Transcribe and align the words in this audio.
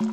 Hola, 0.00 0.10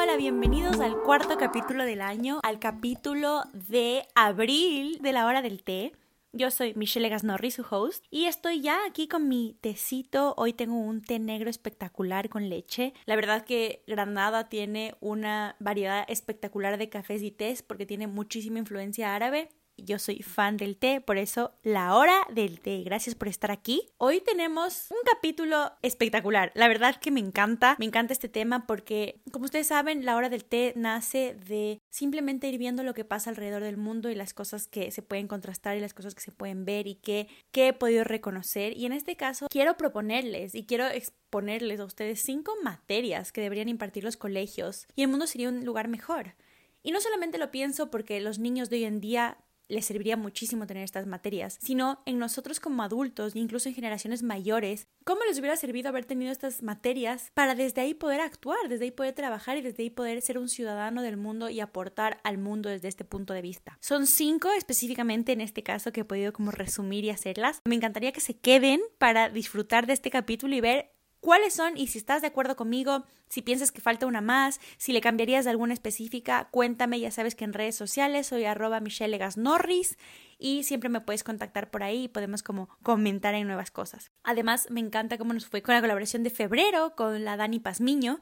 hola, 0.00 0.16
bienvenidos 0.18 0.80
al 0.80 1.00
cuarto 1.02 1.36
capítulo 1.38 1.84
del 1.84 2.00
año, 2.00 2.40
al 2.42 2.58
capítulo 2.58 3.44
de 3.52 4.02
abril 4.16 4.98
de 5.00 5.12
la 5.12 5.26
hora 5.26 5.42
del 5.42 5.62
té. 5.62 5.92
Yo 6.32 6.50
soy 6.50 6.74
Michelle 6.74 7.08
Gasnorri, 7.08 7.52
su 7.52 7.64
host, 7.70 8.04
y 8.10 8.24
estoy 8.24 8.62
ya 8.62 8.80
aquí 8.88 9.06
con 9.06 9.28
mi 9.28 9.56
tecito. 9.60 10.34
Hoy 10.36 10.54
tengo 10.54 10.76
un 10.76 11.02
té 11.02 11.20
negro 11.20 11.50
espectacular 11.50 12.28
con 12.28 12.48
leche. 12.48 12.94
La 13.06 13.14
verdad 13.14 13.44
que 13.44 13.84
Granada 13.86 14.48
tiene 14.48 14.96
una 14.98 15.54
variedad 15.60 16.04
espectacular 16.08 16.78
de 16.78 16.88
cafés 16.88 17.22
y 17.22 17.30
tés 17.30 17.62
porque 17.62 17.86
tiene 17.86 18.08
muchísima 18.08 18.58
influencia 18.58 19.14
árabe 19.14 19.50
yo 19.76 19.98
soy 19.98 20.22
fan 20.22 20.56
del 20.56 20.76
té, 20.76 21.00
por 21.00 21.18
eso 21.18 21.52
la 21.62 21.96
hora 21.96 22.26
del 22.32 22.60
té. 22.60 22.82
Gracias 22.84 23.14
por 23.14 23.28
estar 23.28 23.50
aquí. 23.50 23.88
Hoy 23.98 24.20
tenemos 24.20 24.90
un 24.90 24.98
capítulo 25.04 25.72
espectacular. 25.82 26.52
La 26.54 26.68
verdad 26.68 26.96
que 27.00 27.10
me 27.10 27.20
encanta, 27.20 27.76
me 27.78 27.86
encanta 27.86 28.12
este 28.12 28.28
tema 28.28 28.66
porque, 28.66 29.20
como 29.30 29.44
ustedes 29.44 29.66
saben, 29.66 30.04
la 30.04 30.16
hora 30.16 30.28
del 30.28 30.44
té 30.44 30.72
nace 30.76 31.34
de 31.34 31.80
simplemente 31.90 32.48
ir 32.48 32.58
viendo 32.58 32.82
lo 32.82 32.94
que 32.94 33.04
pasa 33.04 33.30
alrededor 33.30 33.62
del 33.62 33.76
mundo 33.76 34.10
y 34.10 34.14
las 34.14 34.34
cosas 34.34 34.66
que 34.66 34.90
se 34.90 35.02
pueden 35.02 35.28
contrastar 35.28 35.76
y 35.76 35.80
las 35.80 35.94
cosas 35.94 36.14
que 36.14 36.22
se 36.22 36.32
pueden 36.32 36.64
ver 36.64 36.86
y 36.86 36.96
que, 36.96 37.28
que 37.50 37.68
he 37.68 37.72
podido 37.72 38.04
reconocer. 38.04 38.76
Y 38.76 38.86
en 38.86 38.92
este 38.92 39.16
caso, 39.16 39.46
quiero 39.50 39.76
proponerles 39.76 40.54
y 40.54 40.64
quiero 40.64 40.86
exponerles 40.86 41.80
a 41.80 41.84
ustedes 41.84 42.20
cinco 42.22 42.52
materias 42.62 43.32
que 43.32 43.40
deberían 43.40 43.68
impartir 43.68 44.04
los 44.04 44.16
colegios 44.16 44.86
y 44.94 45.02
el 45.02 45.08
mundo 45.08 45.26
sería 45.26 45.48
un 45.48 45.64
lugar 45.64 45.88
mejor. 45.88 46.34
Y 46.82 46.90
no 46.90 47.00
solamente 47.00 47.38
lo 47.38 47.50
pienso 47.50 47.90
porque 47.90 48.20
los 48.20 48.38
niños 48.38 48.68
de 48.68 48.76
hoy 48.76 48.84
en 48.84 49.00
día 49.00 49.38
les 49.72 49.86
serviría 49.86 50.16
muchísimo 50.16 50.66
tener 50.66 50.84
estas 50.84 51.06
materias, 51.06 51.58
sino 51.60 52.02
en 52.06 52.18
nosotros 52.18 52.60
como 52.60 52.82
adultos 52.82 53.34
e 53.34 53.38
incluso 53.38 53.68
en 53.68 53.74
generaciones 53.74 54.22
mayores, 54.22 54.86
cómo 55.04 55.22
les 55.24 55.38
hubiera 55.38 55.56
servido 55.56 55.88
haber 55.88 56.04
tenido 56.04 56.30
estas 56.30 56.62
materias 56.62 57.30
para 57.34 57.54
desde 57.54 57.80
ahí 57.80 57.94
poder 57.94 58.20
actuar, 58.20 58.68
desde 58.68 58.84
ahí 58.84 58.90
poder 58.90 59.14
trabajar 59.14 59.56
y 59.56 59.62
desde 59.62 59.82
ahí 59.82 59.90
poder 59.90 60.20
ser 60.20 60.38
un 60.38 60.48
ciudadano 60.48 61.02
del 61.02 61.16
mundo 61.16 61.48
y 61.48 61.60
aportar 61.60 62.20
al 62.22 62.38
mundo 62.38 62.68
desde 62.68 62.88
este 62.88 63.04
punto 63.04 63.32
de 63.32 63.42
vista. 63.42 63.78
Son 63.80 64.06
cinco 64.06 64.50
específicamente 64.56 65.32
en 65.32 65.40
este 65.40 65.62
caso 65.62 65.92
que 65.92 66.02
he 66.02 66.04
podido 66.04 66.32
como 66.32 66.50
resumir 66.50 67.04
y 67.04 67.10
hacerlas. 67.10 67.60
Me 67.64 67.74
encantaría 67.74 68.12
que 68.12 68.20
se 68.20 68.36
queden 68.36 68.80
para 68.98 69.30
disfrutar 69.30 69.86
de 69.86 69.94
este 69.94 70.10
capítulo 70.10 70.54
y 70.54 70.60
ver 70.60 70.92
cuáles 71.22 71.54
son 71.54 71.78
y 71.78 71.86
si 71.86 71.98
estás 71.98 72.20
de 72.20 72.26
acuerdo 72.28 72.56
conmigo, 72.56 73.04
si 73.28 73.40
piensas 73.40 73.72
que 73.72 73.80
falta 73.80 74.06
una 74.06 74.20
más, 74.20 74.60
si 74.76 74.92
le 74.92 75.00
cambiarías 75.00 75.44
de 75.44 75.52
alguna 75.52 75.72
específica, 75.72 76.48
cuéntame, 76.50 77.00
ya 77.00 77.10
sabes 77.10 77.34
que 77.34 77.44
en 77.44 77.54
redes 77.54 77.76
sociales 77.76 78.26
soy 78.26 78.44
arroba 78.44 78.80
Michelle 78.80 79.18
Norris 79.36 79.96
y 80.38 80.64
siempre 80.64 80.90
me 80.90 81.00
puedes 81.00 81.24
contactar 81.24 81.70
por 81.70 81.84
ahí 81.84 82.04
y 82.04 82.08
podemos 82.08 82.42
como 82.42 82.68
comentar 82.82 83.34
en 83.34 83.46
nuevas 83.46 83.70
cosas. 83.70 84.10
Además, 84.24 84.66
me 84.68 84.80
encanta 84.80 85.16
cómo 85.16 85.32
nos 85.32 85.46
fue 85.46 85.62
con 85.62 85.76
la 85.76 85.80
colaboración 85.80 86.24
de 86.24 86.30
febrero 86.30 86.94
con 86.96 87.24
la 87.24 87.36
Dani 87.36 87.60
Pazmiño, 87.60 88.20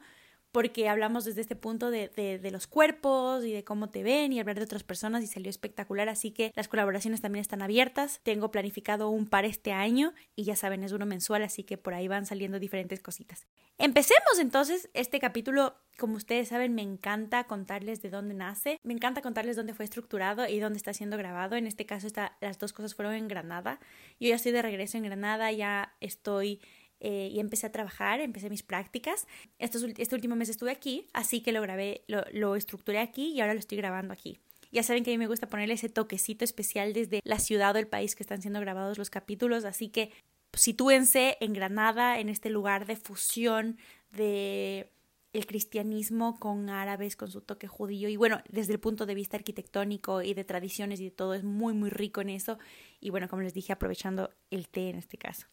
porque 0.51 0.89
hablamos 0.89 1.25
desde 1.25 1.41
este 1.41 1.55
punto 1.55 1.91
de, 1.91 2.39
los 2.51 2.67
cuerpos 2.67 3.45
y 3.45 3.51
de 3.51 3.63
cómo 3.63 3.89
te 3.89 4.03
ven 4.03 4.33
y 4.33 4.39
hablar 4.39 4.57
de 4.57 4.63
otras 4.63 4.83
personas 4.83 5.23
y 5.23 5.27
salió 5.27 5.49
espectacular, 5.49 6.09
así 6.09 6.31
que 6.31 6.51
las 6.55 6.67
colaboraciones 6.67 7.21
también 7.21 7.41
están 7.41 7.61
abiertas. 7.61 8.19
Tengo 8.23 8.51
planificado 8.51 9.09
un 9.09 9.27
par 9.27 9.45
este 9.45 9.71
año 9.71 10.13
y 10.35 10.43
ya 10.43 10.55
saben, 10.55 10.83
es 10.83 10.91
uno 10.91 11.05
mensual, 11.05 11.43
así 11.43 11.63
que 11.63 11.77
por 11.77 11.93
ahí 11.93 12.07
van 12.07 12.25
saliendo 12.25 12.59
diferentes 12.59 12.99
cositas. 13.01 13.47
Empecemos 13.77 14.39
entonces 14.39 14.89
este 14.93 15.19
capítulo. 15.19 15.75
Como 15.97 16.15
ustedes 16.15 16.47
saben, 16.47 16.73
me 16.73 16.81
encanta 16.81 17.43
contarles 17.43 18.01
de 18.01 18.09
dónde 18.09 18.33
nace, 18.33 18.79
me 18.81 18.93
encanta 18.93 19.21
contarles 19.21 19.55
dónde 19.55 19.73
fue 19.73 19.85
estructurado 19.85 20.47
y 20.47 20.59
dónde 20.59 20.77
está 20.77 20.93
siendo 20.93 21.17
grabado. 21.17 21.55
En 21.55 21.67
este 21.67 21.85
caso, 21.85 22.07
las 22.39 22.57
dos 22.57 22.73
cosas 22.73 22.95
fueron 22.95 23.13
en 23.13 23.27
Granada. 23.27 23.79
Yo 24.19 24.29
ya 24.29 24.35
estoy 24.35 24.51
de 24.51 24.61
regreso 24.61 24.97
en 24.97 25.03
Granada, 25.03 25.51
ya 25.51 25.95
estoy 25.99 26.59
eh, 27.01 27.29
y 27.31 27.39
empecé 27.39 27.65
a 27.65 27.71
trabajar, 27.71 28.21
empecé 28.21 28.49
mis 28.49 28.63
prácticas. 28.63 29.27
este 29.57 30.15
último 30.15 30.35
mes 30.35 30.49
estuve 30.49 30.71
aquí, 30.71 31.07
así 31.13 31.41
que 31.41 31.51
lo 31.51 31.61
grabé, 31.61 32.03
lo, 32.07 32.23
lo 32.31 32.55
estructuré 32.55 32.99
aquí 32.99 33.33
y 33.33 33.41
ahora 33.41 33.55
lo 33.55 33.59
estoy 33.59 33.77
grabando 33.77 34.13
aquí. 34.13 34.39
Ya 34.71 34.83
saben 34.83 35.03
que 35.03 35.11
a 35.11 35.13
mí 35.13 35.17
me 35.17 35.27
gusta 35.27 35.49
ponerle 35.49 35.73
ese 35.73 35.89
toquecito 35.89 36.45
especial 36.45 36.93
desde 36.93 37.19
la 37.23 37.39
ciudad 37.39 37.75
o 37.75 37.79
el 37.79 37.87
país 37.87 38.15
que 38.15 38.23
están 38.23 38.41
siendo 38.41 38.61
grabados 38.61 38.99
los 38.99 39.09
capítulos, 39.09 39.65
así 39.65 39.89
que 39.89 40.11
sitúense 40.53 41.37
en 41.41 41.53
Granada, 41.53 42.19
en 42.19 42.29
este 42.29 42.49
lugar 42.51 42.85
de 42.85 42.95
fusión 42.95 43.77
de 44.11 44.91
el 45.33 45.45
cristianismo 45.47 46.39
con 46.39 46.69
árabes, 46.69 47.15
con 47.15 47.31
su 47.31 47.41
toque 47.41 47.67
judío 47.67 48.09
y 48.09 48.15
bueno, 48.15 48.41
desde 48.49 48.73
el 48.73 48.79
punto 48.79 49.05
de 49.05 49.15
vista 49.15 49.37
arquitectónico 49.37 50.21
y 50.21 50.33
de 50.33 50.43
tradiciones 50.43 50.99
y 50.99 51.05
de 51.05 51.11
todo 51.11 51.33
es 51.33 51.43
muy 51.43 51.73
muy 51.73 51.89
rico 51.89 52.21
en 52.21 52.29
eso 52.29 52.59
y 52.99 53.09
bueno, 53.09 53.27
como 53.27 53.41
les 53.41 53.53
dije, 53.53 53.73
aprovechando 53.73 54.29
el 54.51 54.67
té 54.67 54.89
en 54.89 54.97
este 54.97 55.17
caso. 55.17 55.47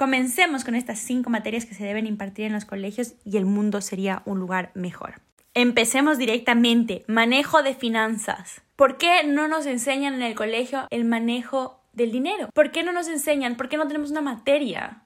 Comencemos 0.00 0.64
con 0.64 0.76
estas 0.76 0.98
cinco 0.98 1.28
materias 1.28 1.66
que 1.66 1.74
se 1.74 1.84
deben 1.84 2.06
impartir 2.06 2.46
en 2.46 2.54
los 2.54 2.64
colegios 2.64 3.12
y 3.22 3.36
el 3.36 3.44
mundo 3.44 3.82
sería 3.82 4.22
un 4.24 4.38
lugar 4.38 4.70
mejor. 4.72 5.20
Empecemos 5.52 6.16
directamente. 6.16 7.04
Manejo 7.06 7.62
de 7.62 7.74
finanzas. 7.74 8.62
¿Por 8.76 8.96
qué 8.96 9.24
no 9.24 9.46
nos 9.46 9.66
enseñan 9.66 10.14
en 10.14 10.22
el 10.22 10.34
colegio 10.34 10.86
el 10.88 11.04
manejo 11.04 11.82
del 11.92 12.12
dinero? 12.12 12.48
¿Por 12.54 12.70
qué 12.70 12.82
no 12.82 12.92
nos 12.92 13.08
enseñan? 13.08 13.58
¿Por 13.58 13.68
qué 13.68 13.76
no 13.76 13.88
tenemos 13.88 14.10
una 14.10 14.22
materia 14.22 15.02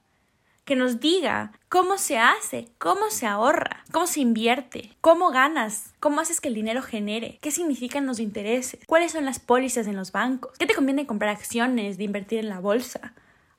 que 0.65 0.77
nos 0.77 1.01
diga 1.01 1.51
cómo 1.69 1.99
se 1.99 2.19
hace, 2.19 2.69
cómo 2.79 3.11
se 3.11 3.27
ahorra, 3.27 3.83
cómo 3.91 4.07
se 4.07 4.21
invierte, 4.21 4.93
cómo 5.01 5.31
ganas, 5.31 5.93
cómo 5.99 6.21
haces 6.21 6.41
que 6.41 6.47
el 6.47 6.55
dinero 6.55 6.83
genere, 6.83 7.41
qué 7.43 7.51
significan 7.51 8.07
los 8.07 8.21
intereses, 8.21 8.79
cuáles 8.87 9.11
son 9.11 9.25
las 9.25 9.41
pólizas 9.41 9.89
en 9.89 9.97
los 9.97 10.13
bancos, 10.13 10.57
qué 10.57 10.67
te 10.67 10.75
conviene 10.75 11.05
comprar 11.05 11.31
acciones, 11.31 11.99
de 11.99 12.05
invertir 12.05 12.39
en 12.39 12.49
la 12.49 12.61
bolsa, 12.61 13.13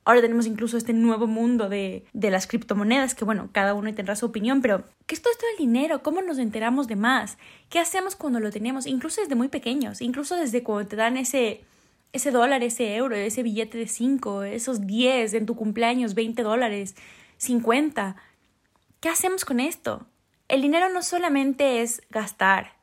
Ahora 0.05 0.21
tenemos 0.21 0.45
incluso 0.45 0.77
este 0.77 0.93
nuevo 0.93 1.25
mundo 1.25 1.67
de, 1.67 2.05
de, 2.13 2.29
las 2.29 2.45
criptomonedas, 2.45 3.15
que 3.15 3.25
bueno, 3.25 3.49
cada 3.51 3.73
uno 3.73 3.91
tendrá 3.95 4.15
su 4.15 4.27
opinión, 4.27 4.61
pero 4.61 4.85
¿qué 5.07 5.15
es 5.15 5.21
todo 5.23 5.33
esto 5.33 5.47
del 5.47 5.57
dinero? 5.57 6.03
¿Cómo 6.03 6.21
nos 6.21 6.37
enteramos 6.37 6.87
de 6.87 6.95
más? 6.95 7.39
¿Qué 7.69 7.79
hacemos 7.79 8.15
cuando 8.15 8.39
lo 8.39 8.51
tenemos? 8.51 8.85
Incluso 8.85 9.21
desde 9.21 9.33
muy 9.33 9.47
pequeños, 9.47 10.01
incluso 10.01 10.35
desde 10.35 10.61
cuando 10.61 10.87
te 10.87 10.95
dan 10.95 11.17
ese, 11.17 11.63
ese 12.13 12.29
dólar, 12.29 12.61
ese 12.61 12.95
euro, 12.95 13.15
ese 13.15 13.41
billete 13.41 13.79
de 13.79 13.87
5, 13.87 14.43
esos 14.43 14.85
10 14.85 15.33
en 15.33 15.47
tu 15.47 15.55
cumpleaños, 15.55 16.13
20 16.13 16.43
dólares, 16.43 16.95
50. 17.37 18.15
¿Qué 18.99 19.09
hacemos 19.09 19.43
con 19.43 19.59
esto? 19.59 20.05
El 20.47 20.61
dinero 20.61 20.87
no 20.89 21.01
solamente 21.01 21.81
es 21.81 22.03
gastar, 22.11 22.73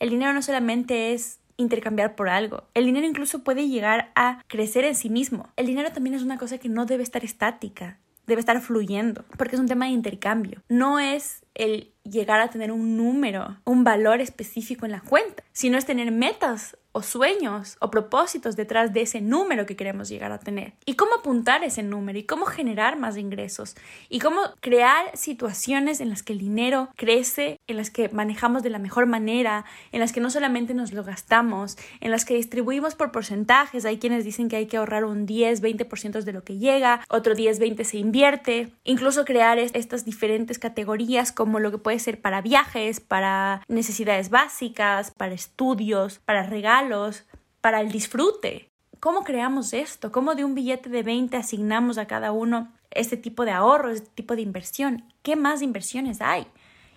el 0.00 0.10
dinero 0.10 0.32
no 0.32 0.42
solamente 0.42 1.12
es 1.12 1.38
intercambiar 1.56 2.14
por 2.14 2.28
algo. 2.28 2.64
El 2.74 2.86
dinero 2.86 3.06
incluso 3.06 3.44
puede 3.44 3.68
llegar 3.68 4.12
a 4.14 4.42
crecer 4.48 4.84
en 4.84 4.94
sí 4.94 5.10
mismo. 5.10 5.48
El 5.56 5.66
dinero 5.66 5.92
también 5.92 6.14
es 6.14 6.22
una 6.22 6.38
cosa 6.38 6.58
que 6.58 6.68
no 6.68 6.86
debe 6.86 7.02
estar 7.02 7.24
estática, 7.24 7.98
debe 8.26 8.40
estar 8.40 8.60
fluyendo, 8.60 9.24
porque 9.36 9.56
es 9.56 9.60
un 9.60 9.68
tema 9.68 9.86
de 9.86 9.92
intercambio. 9.92 10.62
No 10.68 10.98
es 10.98 11.44
el 11.54 11.93
llegar 12.04 12.40
a 12.40 12.50
tener 12.50 12.70
un 12.70 12.96
número, 12.96 13.56
un 13.64 13.84
valor 13.84 14.20
específico 14.20 14.86
en 14.86 14.92
la 14.92 15.00
cuenta, 15.00 15.42
sino 15.52 15.78
es 15.78 15.86
tener 15.86 16.10
metas 16.12 16.76
o 16.96 17.02
sueños 17.02 17.76
o 17.80 17.90
propósitos 17.90 18.54
detrás 18.54 18.92
de 18.92 19.02
ese 19.02 19.20
número 19.20 19.66
que 19.66 19.74
queremos 19.74 20.08
llegar 20.08 20.30
a 20.30 20.38
tener. 20.38 20.74
Y 20.86 20.94
cómo 20.94 21.16
apuntar 21.16 21.64
ese 21.64 21.82
número 21.82 22.20
y 22.20 22.22
cómo 22.22 22.46
generar 22.46 22.96
más 22.96 23.16
ingresos 23.16 23.74
y 24.08 24.20
cómo 24.20 24.40
crear 24.60 25.04
situaciones 25.16 26.00
en 26.00 26.08
las 26.08 26.22
que 26.22 26.34
el 26.34 26.38
dinero 26.38 26.88
crece, 26.94 27.58
en 27.66 27.78
las 27.78 27.90
que 27.90 28.10
manejamos 28.10 28.62
de 28.62 28.70
la 28.70 28.78
mejor 28.78 29.06
manera, 29.06 29.64
en 29.90 29.98
las 29.98 30.12
que 30.12 30.20
no 30.20 30.30
solamente 30.30 30.72
nos 30.72 30.92
lo 30.92 31.02
gastamos, 31.02 31.76
en 32.00 32.12
las 32.12 32.24
que 32.24 32.36
distribuimos 32.36 32.94
por 32.94 33.10
porcentajes. 33.10 33.84
Hay 33.84 33.98
quienes 33.98 34.24
dicen 34.24 34.48
que 34.48 34.54
hay 34.54 34.66
que 34.66 34.76
ahorrar 34.76 35.04
un 35.04 35.26
10, 35.26 35.62
20% 35.62 36.22
de 36.22 36.32
lo 36.32 36.44
que 36.44 36.58
llega, 36.58 37.00
otro 37.08 37.34
10, 37.34 37.58
20 37.58 37.84
se 37.84 37.98
invierte. 37.98 38.70
Incluso 38.84 39.24
crear 39.24 39.58
estas 39.58 40.04
diferentes 40.04 40.60
categorías 40.60 41.32
como 41.32 41.58
lo 41.58 41.72
que 41.72 41.78
puede 41.78 41.93
ser 41.98 42.20
para 42.20 42.40
viajes, 42.40 43.00
para 43.00 43.62
necesidades 43.68 44.30
básicas, 44.30 45.10
para 45.10 45.34
estudios, 45.34 46.18
para 46.18 46.44
regalos 46.44 47.24
para 47.64 47.80
el 47.80 47.90
disfrute. 47.90 48.68
¿Cómo 49.00 49.24
creamos 49.24 49.72
esto? 49.72 50.12
¿Cómo 50.12 50.34
de 50.34 50.44
un 50.44 50.54
billete 50.54 50.90
de 50.90 51.02
20 51.02 51.34
asignamos 51.38 51.96
a 51.96 52.06
cada 52.06 52.30
uno 52.30 52.70
este 52.90 53.16
tipo 53.16 53.46
de 53.46 53.52
ahorro, 53.52 53.88
este 53.88 54.10
tipo 54.14 54.36
de 54.36 54.42
inversión? 54.42 55.10
¿Qué 55.22 55.34
más 55.34 55.62
inversiones 55.62 56.20
hay? 56.20 56.46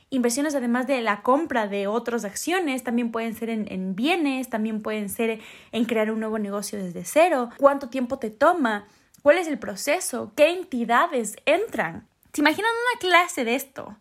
Inversiones 0.10 0.56
además 0.56 0.86
de 0.86 1.00
la 1.00 1.22
compra 1.22 1.70
de 1.70 1.88
otras 1.88 2.26
acciones, 2.26 2.84
también 2.84 3.14
pueden 3.14 3.34
ser 3.34 3.50
en, 3.50 3.72
en, 3.72 3.96
bienes, 3.96 4.50
también 4.50 4.82
pueden 4.82 5.08
ser 5.08 5.40
en 5.72 5.86
crear 5.86 6.12
un 6.12 6.20
nuevo 6.20 6.38
negocio 6.38 6.78
desde 6.78 7.06
cero. 7.06 7.50
¿Cuánto 7.58 7.88
tiempo 7.88 8.20
te 8.20 8.30
toma? 8.30 8.88
¿Cuál 9.22 9.38
es 9.38 9.48
el 9.48 9.60
proceso? 9.60 10.34
¿Qué 10.36 10.50
entidades 10.50 11.38
entran? 11.46 12.10
¿Se 12.34 12.42
imaginan 12.42 12.72
una 12.72 13.00
clase 13.00 13.46
de 13.46 13.56
esto? 13.56 13.96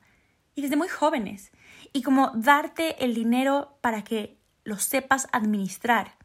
Y 0.56 0.62
desde 0.62 0.76
muy 0.76 0.88
jóvenes. 0.88 1.52
Y 1.92 2.02
como 2.02 2.32
darte 2.34 3.04
el 3.04 3.14
dinero 3.14 3.78
para 3.80 4.02
que 4.02 4.36
lo 4.64 4.78
sepas 4.78 5.28
administrar. 5.30 6.16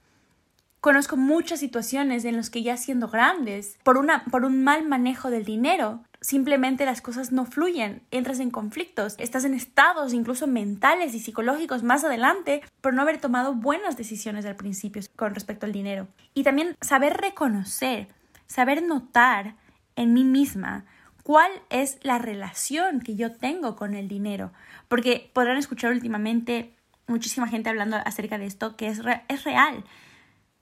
Conozco 0.79 1.15
muchas 1.15 1.59
situaciones 1.59 2.25
en 2.25 2.37
las 2.37 2.49
que 2.49 2.63
ya 2.63 2.75
siendo 2.75 3.07
grandes, 3.07 3.77
por, 3.83 3.97
una, 3.97 4.25
por 4.31 4.45
un 4.45 4.63
mal 4.63 4.87
manejo 4.87 5.29
del 5.29 5.45
dinero, 5.45 6.01
simplemente 6.21 6.87
las 6.87 7.01
cosas 7.01 7.31
no 7.31 7.45
fluyen, 7.45 8.01
entras 8.09 8.39
en 8.39 8.49
conflictos, 8.49 9.13
estás 9.19 9.43
en 9.43 9.53
estados 9.53 10.11
incluso 10.11 10.47
mentales 10.47 11.13
y 11.13 11.19
psicológicos 11.19 11.83
más 11.83 12.03
adelante 12.03 12.63
por 12.81 12.95
no 12.95 13.03
haber 13.03 13.19
tomado 13.19 13.53
buenas 13.53 13.95
decisiones 13.95 14.45
al 14.47 14.55
principio 14.55 15.03
con 15.15 15.35
respecto 15.35 15.67
al 15.67 15.71
dinero. 15.71 16.07
Y 16.33 16.41
también 16.41 16.75
saber 16.81 17.17
reconocer, 17.17 18.07
saber 18.47 18.81
notar 18.81 19.57
en 19.95 20.13
mí 20.13 20.23
misma 20.23 20.85
cuál 21.31 21.53
es 21.69 21.97
la 22.01 22.17
relación 22.17 22.99
que 22.99 23.15
yo 23.15 23.31
tengo 23.31 23.77
con 23.77 23.95
el 23.95 24.09
dinero. 24.09 24.51
Porque 24.89 25.31
podrán 25.31 25.55
escuchar 25.55 25.93
últimamente 25.93 26.75
muchísima 27.07 27.47
gente 27.47 27.69
hablando 27.69 27.95
acerca 27.95 28.37
de 28.37 28.47
esto 28.47 28.75
que 28.75 28.89
es, 28.89 28.99
es 29.29 29.45
real. 29.45 29.85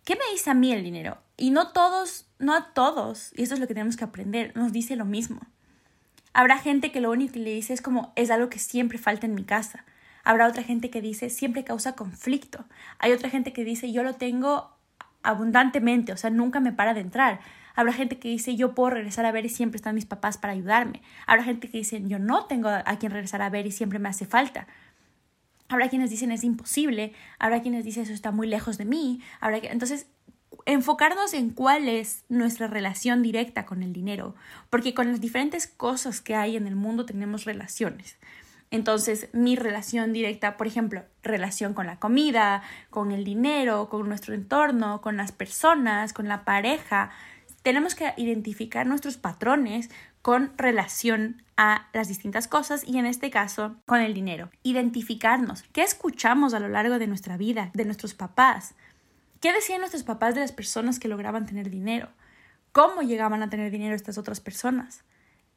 ¿Qué 0.06 0.14
me 0.14 0.32
dice 0.32 0.52
a 0.52 0.54
mí 0.54 0.72
el 0.72 0.84
dinero? 0.84 1.18
Y 1.38 1.50
no 1.50 1.70
todos, 1.70 2.28
no 2.38 2.54
a 2.54 2.72
todos, 2.76 3.32
y 3.36 3.42
eso 3.42 3.56
es 3.56 3.60
lo 3.60 3.66
que 3.66 3.74
tenemos 3.74 3.98
que 3.98 4.04
aprender, 4.04 4.56
nos 4.56 4.72
dice 4.72 4.96
lo 4.96 5.06
mismo. 5.06 5.42
Habrá 6.34 6.60
gente 6.60 6.92
que 6.92 7.02
lo 7.02 7.10
único 7.10 7.34
que 7.34 7.40
le 7.40 7.56
dice 7.56 7.74
es 7.74 7.82
como 7.82 8.14
es 8.16 8.30
algo 8.30 8.52
que 8.52 8.60
siempre 8.60 9.00
falta 9.00 9.26
en 9.26 9.34
mi 9.34 9.46
casa. 9.46 9.86
Habrá 10.24 10.48
otra 10.48 10.62
gente 10.62 10.92
que 10.92 11.02
dice 11.02 11.32
siempre 11.32 11.64
causa 11.64 11.96
conflicto. 11.96 12.64
Hay 13.00 13.12
otra 13.12 13.32
gente 13.32 13.54
que 13.54 13.64
dice 13.64 13.92
yo 13.92 14.04
lo 14.04 14.18
tengo 14.18 14.70
abundantemente, 15.24 16.14
o 16.14 16.18
sea, 16.18 16.30
nunca 16.30 16.60
me 16.60 16.74
para 16.74 16.94
de 16.94 17.02
entrar. 17.02 17.40
Habrá 17.80 17.94
gente 17.94 18.20
que 18.20 18.28
dice 18.28 18.58
yo 18.58 18.76
puedo 18.76 18.90
regresar 18.90 19.26
a 19.26 19.32
ver 19.32 19.46
y 19.46 19.50
siempre 19.50 19.78
están 19.78 19.96
mis 19.96 20.06
papás 20.06 20.38
para 20.38 20.52
ayudarme. 20.52 21.02
Habrá 21.26 21.46
gente 21.46 21.70
que 21.70 21.78
dice 21.78 22.02
yo 22.04 22.20
no 22.20 22.46
tengo 22.46 22.68
a 22.68 23.00
quien 23.00 23.14
regresar 23.14 23.42
a 23.42 23.50
ver 23.50 23.66
y 23.68 23.72
siempre 23.72 24.00
me 24.00 24.10
hace 24.10 24.26
falta. 24.26 24.68
Habrá 25.70 25.88
quienes 25.88 26.10
dicen 26.10 26.34
es 26.34 26.44
imposible, 26.44 27.14
habrá 27.40 27.62
quienes 27.62 27.86
dicen 27.86 28.04
eso 28.04 28.12
está 28.12 28.32
muy 28.32 28.48
lejos 28.48 28.78
de 28.78 28.84
mí, 28.84 29.22
habrá 29.40 29.62
que... 29.62 29.68
entonces 29.68 30.08
enfocarnos 30.66 31.34
en 31.34 31.52
cuál 31.52 31.88
es 31.88 32.26
nuestra 32.28 32.68
relación 32.68 33.22
directa 33.22 33.66
con 33.66 33.82
el 33.82 33.94
dinero, 33.94 34.36
porque 34.70 34.94
con 34.94 35.10
las 35.10 35.22
diferentes 35.22 35.66
cosas 35.66 36.20
que 36.20 36.36
hay 36.36 36.58
en 36.58 36.68
el 36.68 36.76
mundo 36.76 37.06
tenemos 37.06 37.46
relaciones. 37.46 38.18
Entonces, 38.72 39.30
mi 39.32 39.56
relación 39.56 40.12
directa, 40.12 40.58
por 40.58 40.68
ejemplo, 40.68 41.06
relación 41.24 41.74
con 41.74 41.88
la 41.88 41.98
comida, 41.98 42.62
con 42.90 43.14
el 43.14 43.24
dinero, 43.24 43.88
con 43.88 44.06
nuestro 44.10 44.34
entorno, 44.36 45.00
con 45.00 45.16
las 45.16 45.32
personas, 45.32 46.12
con 46.12 46.28
la 46.28 46.44
pareja, 46.44 47.12
tenemos 47.70 47.94
que 47.94 48.16
identificar 48.18 48.88
nuestros 48.88 49.18
patrones 49.18 49.92
con 50.24 50.58
relación 50.58 51.44
a 51.56 51.88
las 51.94 52.08
distintas 52.08 52.48
cosas 52.48 52.84
y 52.84 52.98
en 52.98 53.06
este 53.06 53.30
caso 53.30 53.76
con 53.86 54.02
el 54.02 54.16
dinero. 54.16 54.50
Identificarnos. 54.64 55.62
¿Qué 55.72 55.84
escuchamos 55.84 56.56
a 56.56 56.60
lo 56.60 56.68
largo 56.68 56.98
de 56.98 57.06
nuestra 57.06 57.38
vida, 57.38 57.70
de 57.76 57.86
nuestros 57.86 58.16
papás? 58.16 58.74
¿Qué 59.40 59.54
decían 59.54 59.82
nuestros 59.82 60.02
papás 60.02 60.34
de 60.34 60.42
las 60.42 60.52
personas 60.52 60.98
que 60.98 61.10
lograban 61.10 61.46
tener 61.46 61.70
dinero? 61.70 62.10
¿Cómo 62.72 63.04
llegaban 63.04 63.44
a 63.44 63.52
tener 63.52 63.70
dinero 63.70 63.96
estas 63.96 64.18
otras 64.18 64.40
personas? 64.40 65.04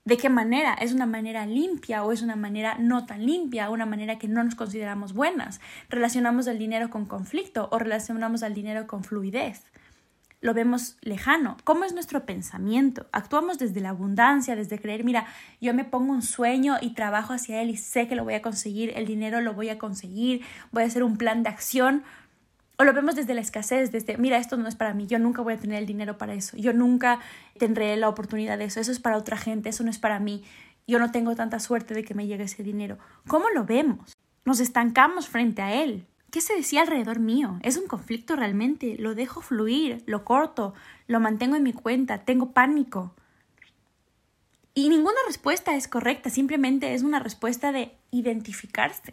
¿De 0.05 0.19
qué 0.19 0.29
manera? 0.29 0.75
¿Es 0.75 0.93
una 0.93 1.06
manera 1.06 1.47
limpia 1.47 2.05
o 2.05 2.12
es 2.12 2.20
una 2.20 2.37
manera 2.37 2.76
no 2.79 3.06
tan 3.06 3.25
limpia, 3.25 3.70
una 3.70 3.87
manera 3.87 4.19
que 4.19 4.29
no 4.29 4.44
nos 4.44 4.55
consideramos 4.55 5.14
buenas? 5.14 5.62
¿Relacionamos 5.88 6.47
el 6.47 6.59
dinero 6.59 6.91
con 6.91 7.06
conflicto 7.06 7.70
o 7.73 7.79
relacionamos 7.79 8.43
al 8.43 8.53
dinero 8.53 8.87
con 8.87 9.03
fluidez? 9.03 9.64
Lo 10.42 10.52
vemos 10.54 10.96
lejano. 11.00 11.56
¿Cómo 11.64 11.84
es 11.84 11.94
nuestro 11.94 12.26
pensamiento? 12.26 13.06
Actuamos 13.12 13.58
desde 13.58 13.80
la 13.80 13.90
abundancia, 13.90 14.56
desde 14.56 14.78
creer, 14.78 15.04
mira, 15.04 15.26
yo 15.60 15.72
me 15.72 15.84
pongo 15.84 16.12
un 16.12 16.20
sueño 16.20 16.76
y 16.82 16.90
trabajo 16.90 17.32
hacia 17.32 17.62
él 17.62 17.70
y 17.70 17.76
sé 17.76 18.08
que 18.08 18.16
lo 18.16 18.24
voy 18.24 18.34
a 18.34 18.42
conseguir, 18.42 18.92
el 18.96 19.06
dinero 19.06 19.40
lo 19.40 19.54
voy 19.54 19.70
a 19.70 19.78
conseguir, 19.78 20.42
voy 20.72 20.82
a 20.82 20.86
hacer 20.86 21.04
un 21.04 21.16
plan 21.16 21.44
de 21.44 21.48
acción. 21.48 22.02
O 22.76 22.84
lo 22.84 22.92
vemos 22.92 23.14
desde 23.14 23.34
la 23.34 23.40
escasez, 23.40 23.92
desde, 23.92 24.16
mira, 24.18 24.38
esto 24.38 24.56
no 24.56 24.68
es 24.68 24.74
para 24.74 24.94
mí, 24.94 25.06
yo 25.06 25.20
nunca 25.20 25.42
voy 25.42 25.54
a 25.54 25.58
tener 25.58 25.78
el 25.78 25.86
dinero 25.86 26.18
para 26.18 26.34
eso, 26.34 26.56
yo 26.56 26.72
nunca 26.72 27.20
tendré 27.56 27.96
la 27.96 28.08
oportunidad 28.08 28.58
de 28.58 28.64
eso, 28.64 28.80
eso 28.80 28.90
es 28.90 28.98
para 28.98 29.18
otra 29.18 29.36
gente, 29.36 29.68
eso 29.68 29.84
no 29.84 29.90
es 29.90 30.00
para 30.00 30.18
mí, 30.18 30.42
yo 30.88 30.98
no 30.98 31.12
tengo 31.12 31.36
tanta 31.36 31.60
suerte 31.60 31.94
de 31.94 32.02
que 32.02 32.14
me 32.14 32.26
llegue 32.26 32.44
ese 32.44 32.64
dinero. 32.64 32.98
¿Cómo 33.28 33.48
lo 33.50 33.64
vemos? 33.64 34.16
Nos 34.44 34.58
estancamos 34.58 35.28
frente 35.28 35.62
a 35.62 35.72
él. 35.84 36.06
¿Qué 36.32 36.40
se 36.40 36.56
decía 36.56 36.81
alrededor 36.81 37.19
mío? 37.19 37.58
¿Es 37.62 37.76
un 37.76 37.87
conflicto 37.87 38.37
realmente? 38.37 38.96
¿Lo 38.99 39.14
dejo 39.14 39.43
fluir? 39.43 40.02
¿Lo 40.06 40.25
corto? 40.25 40.73
¿Lo 41.06 41.20
mantengo 41.20 41.56
en 41.56 41.62
mi 41.62 41.75
cuenta? 41.75 42.25
¿Tengo 42.25 42.52
pánico? 42.52 43.14
Y 44.73 44.88
ninguna 44.88 45.19
respuesta 45.26 45.76
es 45.76 45.88
correcta, 45.88 46.31
simplemente 46.31 46.94
es 46.94 47.02
una 47.02 47.19
respuesta 47.19 47.70
de 47.70 47.94
identificarse. 48.11 49.12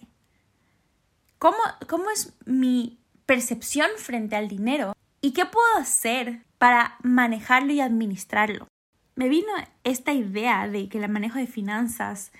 ¿Cómo, 1.39 1.57
cómo 1.89 2.10
es 2.10 2.31
mi 2.45 2.98
percepción 3.25 3.89
frente 3.98 4.38
al 4.38 4.48
dinero? 4.48 4.94
¿Y 5.19 5.31
qué 5.31 5.45
puedo 5.45 5.75
hacer 5.77 6.45
para 6.57 6.95
manejarlo 7.04 7.74
y 7.74 7.81
administrarlo? 7.81 8.69
Me 9.15 9.27
vino 9.27 9.50
esta 9.83 10.13
idea 10.13 10.69
de 10.69 10.88
que 10.88 11.00
el 11.00 11.10
manejo 11.10 11.38
de 11.38 11.48
finanzas 11.48 12.31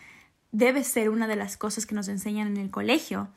debe 0.54 0.86
ser 0.86 1.10
una 1.10 1.28
de 1.28 1.36
las 1.36 1.58
cosas 1.58 1.86
que 1.86 1.96
nos 1.96 2.08
enseñan 2.08 2.48
en 2.48 2.56
el 2.56 2.72
colegio 2.72 3.28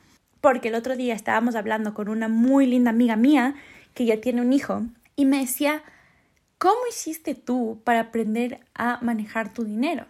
porque 0.43 0.67
el 0.67 0.75
otro 0.75 0.97
día 0.97 1.13
estábamos 1.13 1.55
hablando 1.55 1.93
con 1.93 2.09
una 2.09 2.27
muy 2.27 2.65
linda 2.65 2.89
amiga 2.89 3.15
mía 3.15 3.55
que 3.93 4.03
ya 4.03 4.19
tiene 4.19 4.41
un 4.41 4.51
hijo 4.51 4.83
y 5.15 5.23
me 5.23 5.39
decía, 5.39 5.83
¿cómo 6.57 6.81
hiciste 6.89 7.33
tú 7.33 7.79
para 7.85 8.01
aprender 8.01 8.59
a 8.75 8.99
manejar 9.01 9.53
tu 9.53 9.63
dinero? 9.63 10.05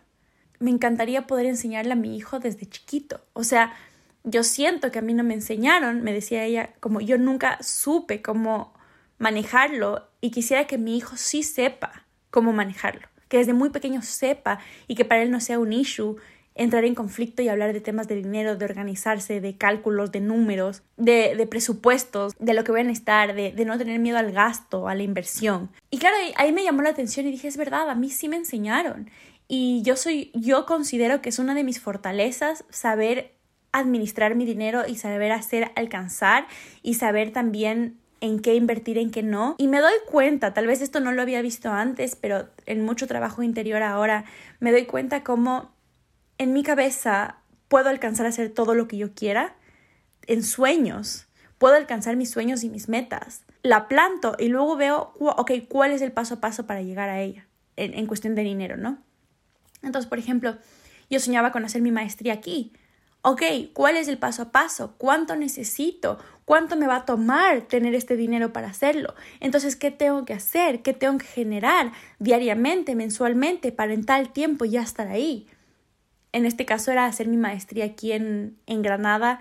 Me 0.58 0.72
encantaría 0.72 1.28
poder 1.28 1.46
enseñarle 1.46 1.94
a 1.94 1.98
mi 1.98 2.18
hijo 2.18 2.40
desde 2.40 2.66
chiquito. 2.66 3.22
O 3.34 3.44
sea, 3.44 3.76
yo 4.24 4.44
siento 4.44 4.92
que 4.92 4.98
a 4.98 5.04
mí 5.04 5.14
no 5.14 5.24
me 5.24 5.36
enseñaron, 5.36 6.02
me 6.02 6.12
decía 6.12 6.44
ella, 6.44 6.72
como 6.80 7.00
yo 7.00 7.20
nunca 7.20 7.60
supe 7.62 8.24
cómo 8.24 8.74
manejarlo 9.20 10.10
y 10.20 10.32
quisiera 10.32 10.66
que 10.66 10.80
mi 10.80 10.98
hijo 10.98 11.16
sí 11.16 11.44
sepa 11.44 12.08
cómo 12.32 12.54
manejarlo, 12.54 13.08
que 13.28 13.38
desde 13.38 13.54
muy 13.54 13.70
pequeño 13.70 14.02
sepa 14.02 14.58
y 14.88 14.96
que 14.96 15.06
para 15.06 15.22
él 15.22 15.30
no 15.30 15.40
sea 15.40 15.60
un 15.60 15.74
issue 15.74 16.16
entrar 16.56 16.86
en 16.86 16.96
conflicto 16.96 17.42
y 17.42 17.50
hablar 17.50 17.74
de 17.74 17.82
temas 17.82 18.08
de 18.08 18.16
dinero, 18.16 18.56
de 18.56 18.66
organizarse, 18.66 19.42
de 19.42 19.58
cálculos, 19.58 20.12
de 20.12 20.22
números, 20.22 20.84
de, 20.98 21.36
de 21.36 21.48
presupuestos, 21.48 22.34
de 22.40 22.54
lo 22.54 22.64
que 22.64 22.72
voy 22.72 22.82
a 22.82 22.84
necesitar, 22.84 23.34
de, 23.34 23.52
de, 23.52 23.66
no 23.66 23.78
tener 23.78 24.00
miedo 24.00 24.18
al 24.18 24.32
gasto, 24.32 24.88
a 24.88 24.96
la 24.96 25.04
inversión. 25.04 25.70
Y 25.90 25.98
claro, 25.98 26.16
ahí 26.36 26.52
me 26.52 26.64
llamó 26.64 26.82
la 26.82 26.90
atención 26.90 27.28
y 27.28 27.32
dije, 27.32 27.48
es 27.48 27.58
verdad, 27.58 27.90
a 27.90 27.96
mí 27.96 28.10
sí 28.10 28.28
me 28.28 28.36
enseñaron. 28.36 29.10
Y 29.48 29.82
yo 29.84 29.96
soy, 29.96 30.32
yo 30.34 30.66
considero 30.66 31.22
que 31.22 31.30
es 31.30 31.40
una 31.40 31.54
de 31.56 31.64
mis 31.64 31.80
fortalezas 31.80 32.66
saber 32.70 33.34
administrar 33.72 34.36
mi 34.36 34.46
dinero 34.46 34.84
y 34.88 34.96
saber 34.96 35.32
hacer 35.32 35.72
alcanzar 35.76 36.48
y 36.82 36.94
saber 36.94 37.32
también 37.32 37.98
en 38.22 38.40
qué 38.40 38.56
invertir, 38.56 38.98
en 38.98 39.12
qué 39.12 39.22
no. 39.22 39.56
Y 39.58 39.68
me 39.68 39.82
doy 39.82 39.92
cuenta, 40.10 40.54
tal 40.54 40.66
vez 40.66 40.82
esto 40.82 41.02
no 41.02 41.12
lo 41.12 41.22
había 41.22 41.42
visto 41.42 41.72
antes, 41.72 42.16
pero 42.16 42.48
en 42.66 42.86
mucho 42.86 43.06
trabajo 43.06 43.44
interior 43.44 43.84
ahora, 43.84 44.24
me 44.62 44.72
doy 44.72 44.86
cuenta 44.86 45.24
cómo 45.24 45.73
en 46.38 46.54
mi 46.54 46.64
cabeza 46.64 47.38
puedo 47.68 47.90
alcanzar 47.90 48.26
a 48.26 48.30
hacer 48.30 48.50
todo 48.50 48.76
lo 48.76 48.88
que 48.88 48.98
yo 48.98 49.14
quiera, 49.14 49.56
en 50.28 50.44
sueños, 50.44 51.28
puedo 51.58 51.76
alcanzar 51.76 52.16
mis 52.16 52.30
sueños 52.30 52.64
y 52.64 52.70
mis 52.70 52.90
metas. 52.90 53.44
La 53.62 53.88
planto 53.88 54.36
y 54.38 54.48
luego 54.48 54.76
veo, 54.76 55.14
ok, 55.20 55.52
¿cuál 55.68 55.92
es 55.92 56.02
el 56.02 56.12
paso 56.12 56.36
a 56.36 56.42
paso 56.42 56.66
para 56.66 56.82
llegar 56.82 57.10
a 57.10 57.22
ella? 57.22 57.48
En, 57.76 57.94
en 57.94 58.06
cuestión 58.06 58.36
de 58.36 58.44
dinero, 58.44 58.78
¿no? 58.78 59.00
Entonces, 59.82 60.08
por 60.08 60.20
ejemplo, 60.20 60.58
yo 61.10 61.20
soñaba 61.20 61.52
con 61.52 61.66
hacer 61.66 61.82
mi 61.82 61.92
maestría 61.92 62.34
aquí. 62.34 62.74
Ok, 63.22 63.42
¿cuál 63.74 63.96
es 63.96 64.10
el 64.10 64.18
paso 64.18 64.42
a 64.42 64.52
paso? 64.52 64.96
¿Cuánto 64.98 65.36
necesito? 65.36 66.20
¿Cuánto 66.44 66.76
me 66.76 66.88
va 66.88 66.98
a 66.98 67.06
tomar 67.06 67.62
tener 67.62 67.96
este 67.96 68.18
dinero 68.18 68.52
para 68.52 68.68
hacerlo? 68.68 69.16
Entonces, 69.40 69.78
¿qué 69.78 69.92
tengo 69.92 70.26
que 70.26 70.34
hacer? 70.34 70.82
¿Qué 70.82 70.94
tengo 70.94 71.18
que 71.18 71.26
generar 71.26 71.94
diariamente, 72.20 72.96
mensualmente, 72.96 73.72
para 73.72 73.94
en 73.94 74.06
tal 74.06 74.34
tiempo 74.34 74.66
ya 74.66 74.82
estar 74.82 75.08
ahí? 75.08 75.48
En 76.34 76.46
este 76.46 76.66
caso 76.66 76.92
era 76.92 77.06
hacer 77.06 77.28
mi 77.28 77.38
maestría 77.38 77.86
aquí 77.86 78.12
en, 78.12 78.58
en 78.66 78.82
Granada 78.82 79.40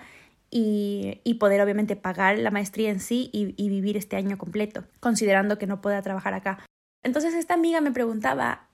y, 0.51 1.21
y, 1.25 1.35
poder 1.35 1.63
obviamente 1.63 1.97
pagar 1.97 2.39
la 2.39 2.51
maestría 2.51 2.91
en 2.91 3.01
sí 3.01 3.31
y, 3.33 3.55
y 3.57 3.71
vivir 3.71 3.97
este 3.97 4.17
año 4.17 4.37
completo, 4.37 4.85
considerando 5.01 5.59
que 5.59 5.67
no 5.67 5.81
pueda 5.81 6.03
trabajar 6.03 6.35
acá. 6.35 6.59
Entonces 7.03 7.35
esta 7.35 7.55
amiga 7.55 7.81
me 7.81 7.91
preguntaba, 7.91 8.69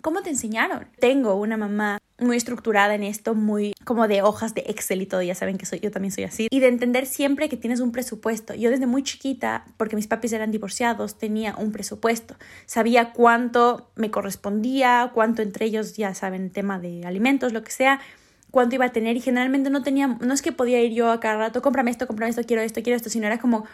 ¿cómo 0.00 0.22
te 0.22 0.30
enseñaron? 0.30 0.86
Tengo 1.00 1.34
una 1.34 1.56
mamá 1.56 1.98
muy 2.18 2.36
estructurada 2.36 2.94
en 2.94 3.02
esto, 3.02 3.34
muy 3.34 3.74
como 3.84 4.06
de 4.06 4.22
hojas 4.22 4.54
de 4.54 4.62
Excel 4.66 5.02
y 5.02 5.06
todo, 5.06 5.22
ya 5.22 5.34
saben 5.34 5.58
que 5.58 5.66
soy, 5.66 5.80
yo 5.80 5.90
también 5.90 6.12
soy 6.12 6.24
así, 6.24 6.48
y 6.50 6.60
de 6.60 6.68
entender 6.68 7.06
siempre 7.06 7.48
que 7.48 7.56
tienes 7.56 7.80
un 7.80 7.92
presupuesto. 7.92 8.54
Yo 8.54 8.70
desde 8.70 8.86
muy 8.86 9.02
chiquita, 9.02 9.64
porque 9.76 9.96
mis 9.96 10.06
papis 10.06 10.32
eran 10.32 10.50
divorciados, 10.50 11.18
tenía 11.18 11.56
un 11.56 11.72
presupuesto, 11.72 12.36
sabía 12.66 13.12
cuánto 13.12 13.90
me 13.96 14.10
correspondía, 14.10 15.10
cuánto 15.12 15.42
entre 15.42 15.66
ellos, 15.66 15.96
ya 15.96 16.14
saben, 16.14 16.50
tema 16.50 16.78
de 16.78 17.04
alimentos, 17.04 17.52
lo 17.52 17.64
que 17.64 17.72
sea, 17.72 18.00
cuánto 18.50 18.76
iba 18.76 18.84
a 18.84 18.92
tener 18.92 19.16
y 19.16 19.20
generalmente 19.20 19.68
no 19.68 19.82
tenía, 19.82 20.06
no 20.06 20.32
es 20.32 20.40
que 20.40 20.52
podía 20.52 20.80
ir 20.80 20.92
yo 20.92 21.10
a 21.10 21.18
cada 21.18 21.36
rato, 21.36 21.60
cómprame 21.60 21.90
esto, 21.90 22.06
cómprame 22.06 22.30
esto, 22.30 22.42
quiero 22.44 22.62
esto, 22.62 22.82
quiero 22.82 22.96
esto, 22.96 23.10
sino 23.10 23.26
era 23.26 23.38
como, 23.38 23.64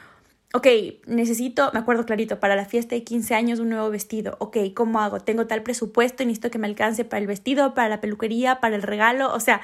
ok, 0.52 0.66
necesito, 1.06 1.70
me 1.72 1.78
acuerdo 1.80 2.04
clarito, 2.06 2.40
para 2.40 2.56
la 2.56 2.64
fiesta 2.64 2.94
de 2.94 3.04
15 3.04 3.34
años 3.34 3.60
un 3.60 3.68
nuevo 3.70 3.90
vestido. 3.90 4.36
Ok, 4.40 4.56
¿cómo 4.74 5.00
hago? 5.00 5.20
Tengo 5.20 5.46
tal 5.46 5.62
presupuesto 5.62 6.22
y 6.22 6.26
necesito 6.26 6.50
que 6.50 6.58
me 6.58 6.66
alcance 6.66 7.04
para 7.04 7.20
el 7.20 7.26
vestido, 7.26 7.74
para 7.74 7.88
la 7.88 8.00
peluquería, 8.00 8.60
para 8.60 8.76
el 8.76 8.82
regalo, 8.82 9.32
o 9.32 9.40
sea, 9.40 9.60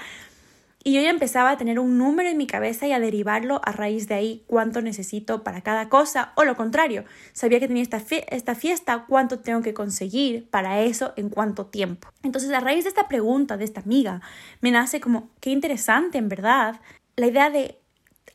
Y 0.84 0.92
yo 0.92 1.00
ya 1.00 1.10
empezaba 1.10 1.50
a 1.50 1.56
tener 1.56 1.80
un 1.80 1.98
número 1.98 2.28
en 2.28 2.36
mi 2.36 2.46
cabeza 2.46 2.86
y 2.86 2.92
a 2.92 3.00
derivarlo 3.00 3.60
a 3.64 3.72
raíz 3.72 4.06
de 4.06 4.14
ahí 4.14 4.44
cuánto 4.46 4.82
necesito 4.82 5.42
para 5.42 5.60
cada 5.60 5.88
cosa 5.88 6.32
o 6.36 6.44
lo 6.44 6.54
contrario, 6.54 7.04
sabía 7.32 7.58
que 7.58 7.66
tenía 7.66 7.82
esta, 7.82 8.00
esta 8.28 8.54
fiesta, 8.54 9.04
cuánto 9.08 9.40
tengo 9.40 9.62
que 9.62 9.74
conseguir 9.74 10.48
para 10.48 10.82
eso 10.82 11.12
en 11.16 11.28
cuánto 11.28 11.66
tiempo. 11.66 12.06
Entonces 12.22 12.52
a 12.52 12.60
raíz 12.60 12.84
de 12.84 12.90
esta 12.90 13.08
pregunta 13.08 13.56
de 13.56 13.64
esta 13.64 13.80
amiga 13.80 14.20
me 14.60 14.70
nace 14.70 15.00
como 15.00 15.30
qué 15.40 15.50
interesante 15.50 16.18
en 16.18 16.28
verdad 16.28 16.80
la 17.16 17.26
idea 17.26 17.50
de 17.50 17.80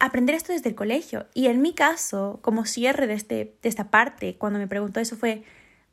aprender 0.02 0.36
esto 0.36 0.52
desde 0.52 0.70
el 0.70 0.76
colegio. 0.76 1.28
Y 1.34 1.48
en 1.48 1.62
mi 1.62 1.74
caso, 1.74 2.40
como 2.42 2.66
cierre 2.66 3.08
de, 3.08 3.14
este, 3.14 3.56
de 3.62 3.70
esta 3.70 3.92
parte, 3.92 4.36
cuando 4.38 4.58
me 4.58 4.68
preguntó 4.68 5.00
eso 5.00 5.16
fue, 5.16 5.44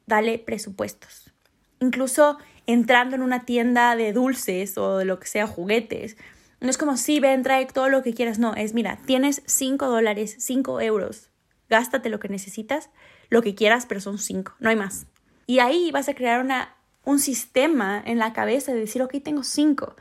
dale 0.07 0.39
presupuestos. 0.39 1.31
Incluso 1.79 2.39
entrando 2.67 3.17
en 3.17 3.23
una 3.23 3.45
tienda 3.45 3.95
de 3.97 4.13
dulces 4.13 4.79
o 4.79 4.97
de 4.97 5.05
lo 5.05 5.21
que 5.21 5.27
sea, 5.27 5.47
juguetes, 5.47 6.17
no 6.61 6.71
es 6.71 6.79
como, 6.79 6.97
sí, 6.97 7.21
ven, 7.21 7.43
trae 7.43 7.67
todo 7.67 7.89
lo 7.89 8.03
que 8.03 8.15
quieras. 8.15 8.39
No, 8.39 8.55
es, 8.55 8.73
mira, 8.73 8.99
tienes 9.05 9.43
5 9.47 9.87
dólares, 9.87 10.37
5 10.39 10.81
euros. 10.81 11.29
Gástate 11.69 12.09
lo 12.09 12.19
que 12.19 12.29
necesitas, 12.29 12.89
lo 13.29 13.43
que 13.43 13.55
quieras, 13.55 13.85
pero 13.87 14.01
son 14.01 14.19
5, 14.19 14.55
no 14.59 14.71
hay 14.71 14.77
más. 14.77 15.07
Y 15.47 15.59
ahí 15.61 15.91
vas 15.93 16.09
a 16.09 16.15
crear 16.15 16.41
una, 16.41 16.75
un 17.05 17.19
sistema 17.19 18.03
en 18.05 18.19
la 18.19 18.33
cabeza 18.33 18.73
de 18.73 18.81
decir, 18.81 19.03
ok, 19.03 19.17
tengo 19.23 19.45
5. 19.45 19.97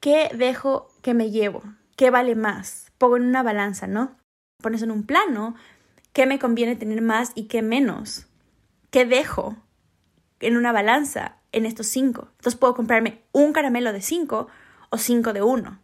¿Qué 0.00 0.30
dejo 0.34 0.90
que 1.02 1.12
me 1.12 1.30
llevo? 1.30 1.62
¿Qué 1.96 2.10
vale 2.10 2.34
más? 2.34 2.85
Pongo 2.98 3.16
en 3.16 3.24
una 3.24 3.42
balanza, 3.42 3.86
¿no? 3.86 4.16
Pones 4.62 4.82
en 4.82 4.90
un 4.90 5.04
plano 5.04 5.54
qué 6.12 6.26
me 6.26 6.38
conviene 6.38 6.76
tener 6.76 7.02
más 7.02 7.32
y 7.34 7.44
qué 7.44 7.62
menos. 7.62 8.26
¿Qué 8.90 9.04
dejo 9.04 9.56
en 10.40 10.56
una 10.56 10.72
balanza 10.72 11.36
en 11.52 11.66
estos 11.66 11.86
5? 11.88 12.28
Entonces 12.30 12.58
puedo 12.58 12.74
comprarme 12.74 13.22
un 13.32 13.52
caramelo 13.52 13.92
de 13.92 14.00
5 14.00 14.48
o 14.90 14.98
cinco 14.98 15.32
de 15.32 15.42
uno. 15.42 15.78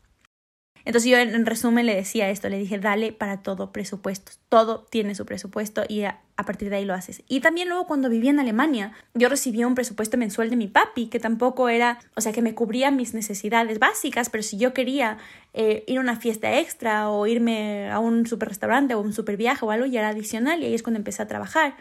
Entonces 0.85 1.11
yo 1.11 1.19
en, 1.19 1.47
resumen 1.47 1.87
le 1.87 1.95
decía 1.95 2.29
esto, 2.31 2.49
le 2.49 2.59
dije, 2.59 2.79
dale 2.79 3.13
para 3.13 3.43
todo 3.43 3.73
presupuestos, 3.73 4.41
todo 4.49 4.87
tiene 4.91 5.15
su 5.15 5.25
presupuesto 5.27 5.85
y 5.89 6.03
a, 6.03 6.21
partir 6.45 6.71
de 6.71 6.77
ahí 6.77 6.85
lo 6.85 6.95
haces. 6.95 7.23
Y 7.29 7.41
también 7.41 7.69
luego 7.69 7.87
cuando 7.87 8.09
vivía 8.09 8.31
en 8.31 8.41
Alemania, 8.41 8.93
yo 9.15 9.29
recibía 9.29 9.69
un 9.69 9.77
presupuesto 9.77 10.17
mensual 10.17 10.51
de 10.51 10.57
mi 10.57 10.67
papi, 10.67 11.07
que 11.07 11.21
tampoco 11.21 11.69
era, 11.69 12.01
o 12.17 12.21
sea, 12.21 12.33
que 12.33 12.43
me 12.43 12.53
cubría 12.53 12.91
mis 12.91 13.15
necesidades 13.15 13.79
básicas, 13.79 14.29
pero 14.29 14.43
si 14.43 14.59
yo 14.59 14.75
quería 14.75 15.19
eh, 15.55 15.85
ir 15.87 15.99
a 15.99 16.01
una 16.01 16.17
fiesta 16.17 16.59
extra 16.59 17.11
o 17.11 17.29
irme 17.29 17.89
a 17.93 18.01
un 18.01 18.27
super 18.27 18.49
restaurante 18.49 18.95
o 18.95 19.01
un 19.01 19.13
super 19.13 19.37
viaje 19.37 19.65
o 19.65 19.71
algo, 19.71 19.87
ya 19.87 20.01
era 20.01 20.09
adicional 20.09 20.63
y 20.63 20.67
ahí 20.67 20.75
es 20.75 20.83
cuando 20.83 20.99
empecé 20.99 21.23
a 21.23 21.29
trabajar, 21.29 21.77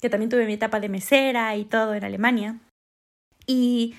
que 0.00 0.08
también 0.08 0.30
tuve 0.30 0.46
mi 0.46 0.52
etapa 0.52 0.78
de 0.78 0.88
mesera 0.88 1.56
y 1.56 1.64
todo 1.64 1.94
en 1.94 2.04
Alemania. 2.04 2.56
Y 3.48 3.96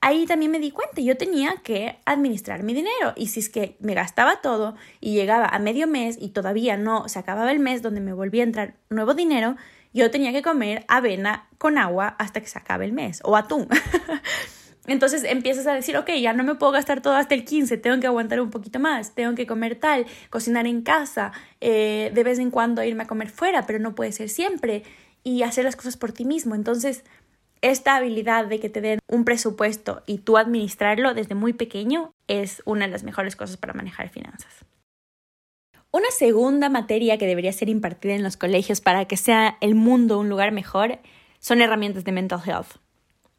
ahí 0.00 0.26
también 0.26 0.50
me 0.50 0.58
di 0.58 0.70
cuenta, 0.70 1.00
yo 1.00 1.16
tenía 1.16 1.56
que 1.62 1.98
administrar 2.04 2.62
mi 2.62 2.74
dinero 2.74 3.12
y 3.16 3.28
si 3.28 3.40
es 3.40 3.48
que 3.48 3.76
me 3.80 3.94
gastaba 3.94 4.40
todo 4.40 4.74
y 5.00 5.14
llegaba 5.14 5.46
a 5.46 5.58
medio 5.58 5.86
mes 5.86 6.16
y 6.18 6.30
todavía 6.30 6.76
no 6.76 7.08
se 7.08 7.18
acababa 7.18 7.52
el 7.52 7.58
mes 7.58 7.82
donde 7.82 8.00
me 8.00 8.12
volvía 8.12 8.42
a 8.42 8.46
entrar 8.46 8.74
nuevo 8.88 9.14
dinero, 9.14 9.56
yo 9.92 10.10
tenía 10.10 10.32
que 10.32 10.42
comer 10.42 10.84
avena 10.88 11.48
con 11.58 11.76
agua 11.76 12.14
hasta 12.18 12.40
que 12.40 12.46
se 12.46 12.58
acabe 12.58 12.84
el 12.84 12.92
mes 12.92 13.20
o 13.24 13.36
atún. 13.36 13.68
Entonces 14.86 15.24
empiezas 15.24 15.66
a 15.66 15.74
decir, 15.74 15.96
ok, 15.96 16.10
ya 16.20 16.32
no 16.32 16.42
me 16.42 16.54
puedo 16.54 16.72
gastar 16.72 17.02
todo 17.02 17.14
hasta 17.14 17.34
el 17.34 17.44
15, 17.44 17.76
tengo 17.76 18.00
que 18.00 18.06
aguantar 18.06 18.40
un 18.40 18.50
poquito 18.50 18.80
más, 18.80 19.14
tengo 19.14 19.34
que 19.34 19.46
comer 19.46 19.76
tal, 19.76 20.06
cocinar 20.30 20.66
en 20.66 20.82
casa, 20.82 21.32
eh, 21.60 22.10
de 22.14 22.24
vez 22.24 22.38
en 22.38 22.50
cuando 22.50 22.82
irme 22.82 23.02
a 23.02 23.06
comer 23.06 23.28
fuera, 23.28 23.66
pero 23.66 23.78
no 23.78 23.94
puede 23.94 24.10
ser 24.12 24.30
siempre, 24.30 24.82
y 25.22 25.42
hacer 25.42 25.64
las 25.64 25.76
cosas 25.76 25.96
por 25.96 26.12
ti 26.12 26.24
mismo. 26.24 26.54
Entonces 26.54 27.04
esta 27.62 27.96
habilidad 27.96 28.46
de 28.46 28.60
que 28.60 28.70
te 28.70 28.80
den 28.80 29.00
un 29.08 29.24
presupuesto 29.24 30.02
y 30.06 30.18
tú 30.18 30.36
administrarlo 30.36 31.14
desde 31.14 31.34
muy 31.34 31.52
pequeño 31.52 32.14
es 32.26 32.62
una 32.64 32.86
de 32.86 32.92
las 32.92 33.04
mejores 33.04 33.36
cosas 33.36 33.56
para 33.56 33.74
manejar 33.74 34.08
finanzas. 34.08 34.64
Una 35.92 36.10
segunda 36.10 36.68
materia 36.68 37.18
que 37.18 37.26
debería 37.26 37.52
ser 37.52 37.68
impartida 37.68 38.14
en 38.14 38.22
los 38.22 38.36
colegios 38.36 38.80
para 38.80 39.06
que 39.06 39.16
sea 39.16 39.58
el 39.60 39.74
mundo 39.74 40.18
un 40.18 40.28
lugar 40.28 40.52
mejor 40.52 41.00
son 41.40 41.60
herramientas 41.60 42.04
de 42.04 42.12
mental 42.12 42.40
health. 42.46 42.76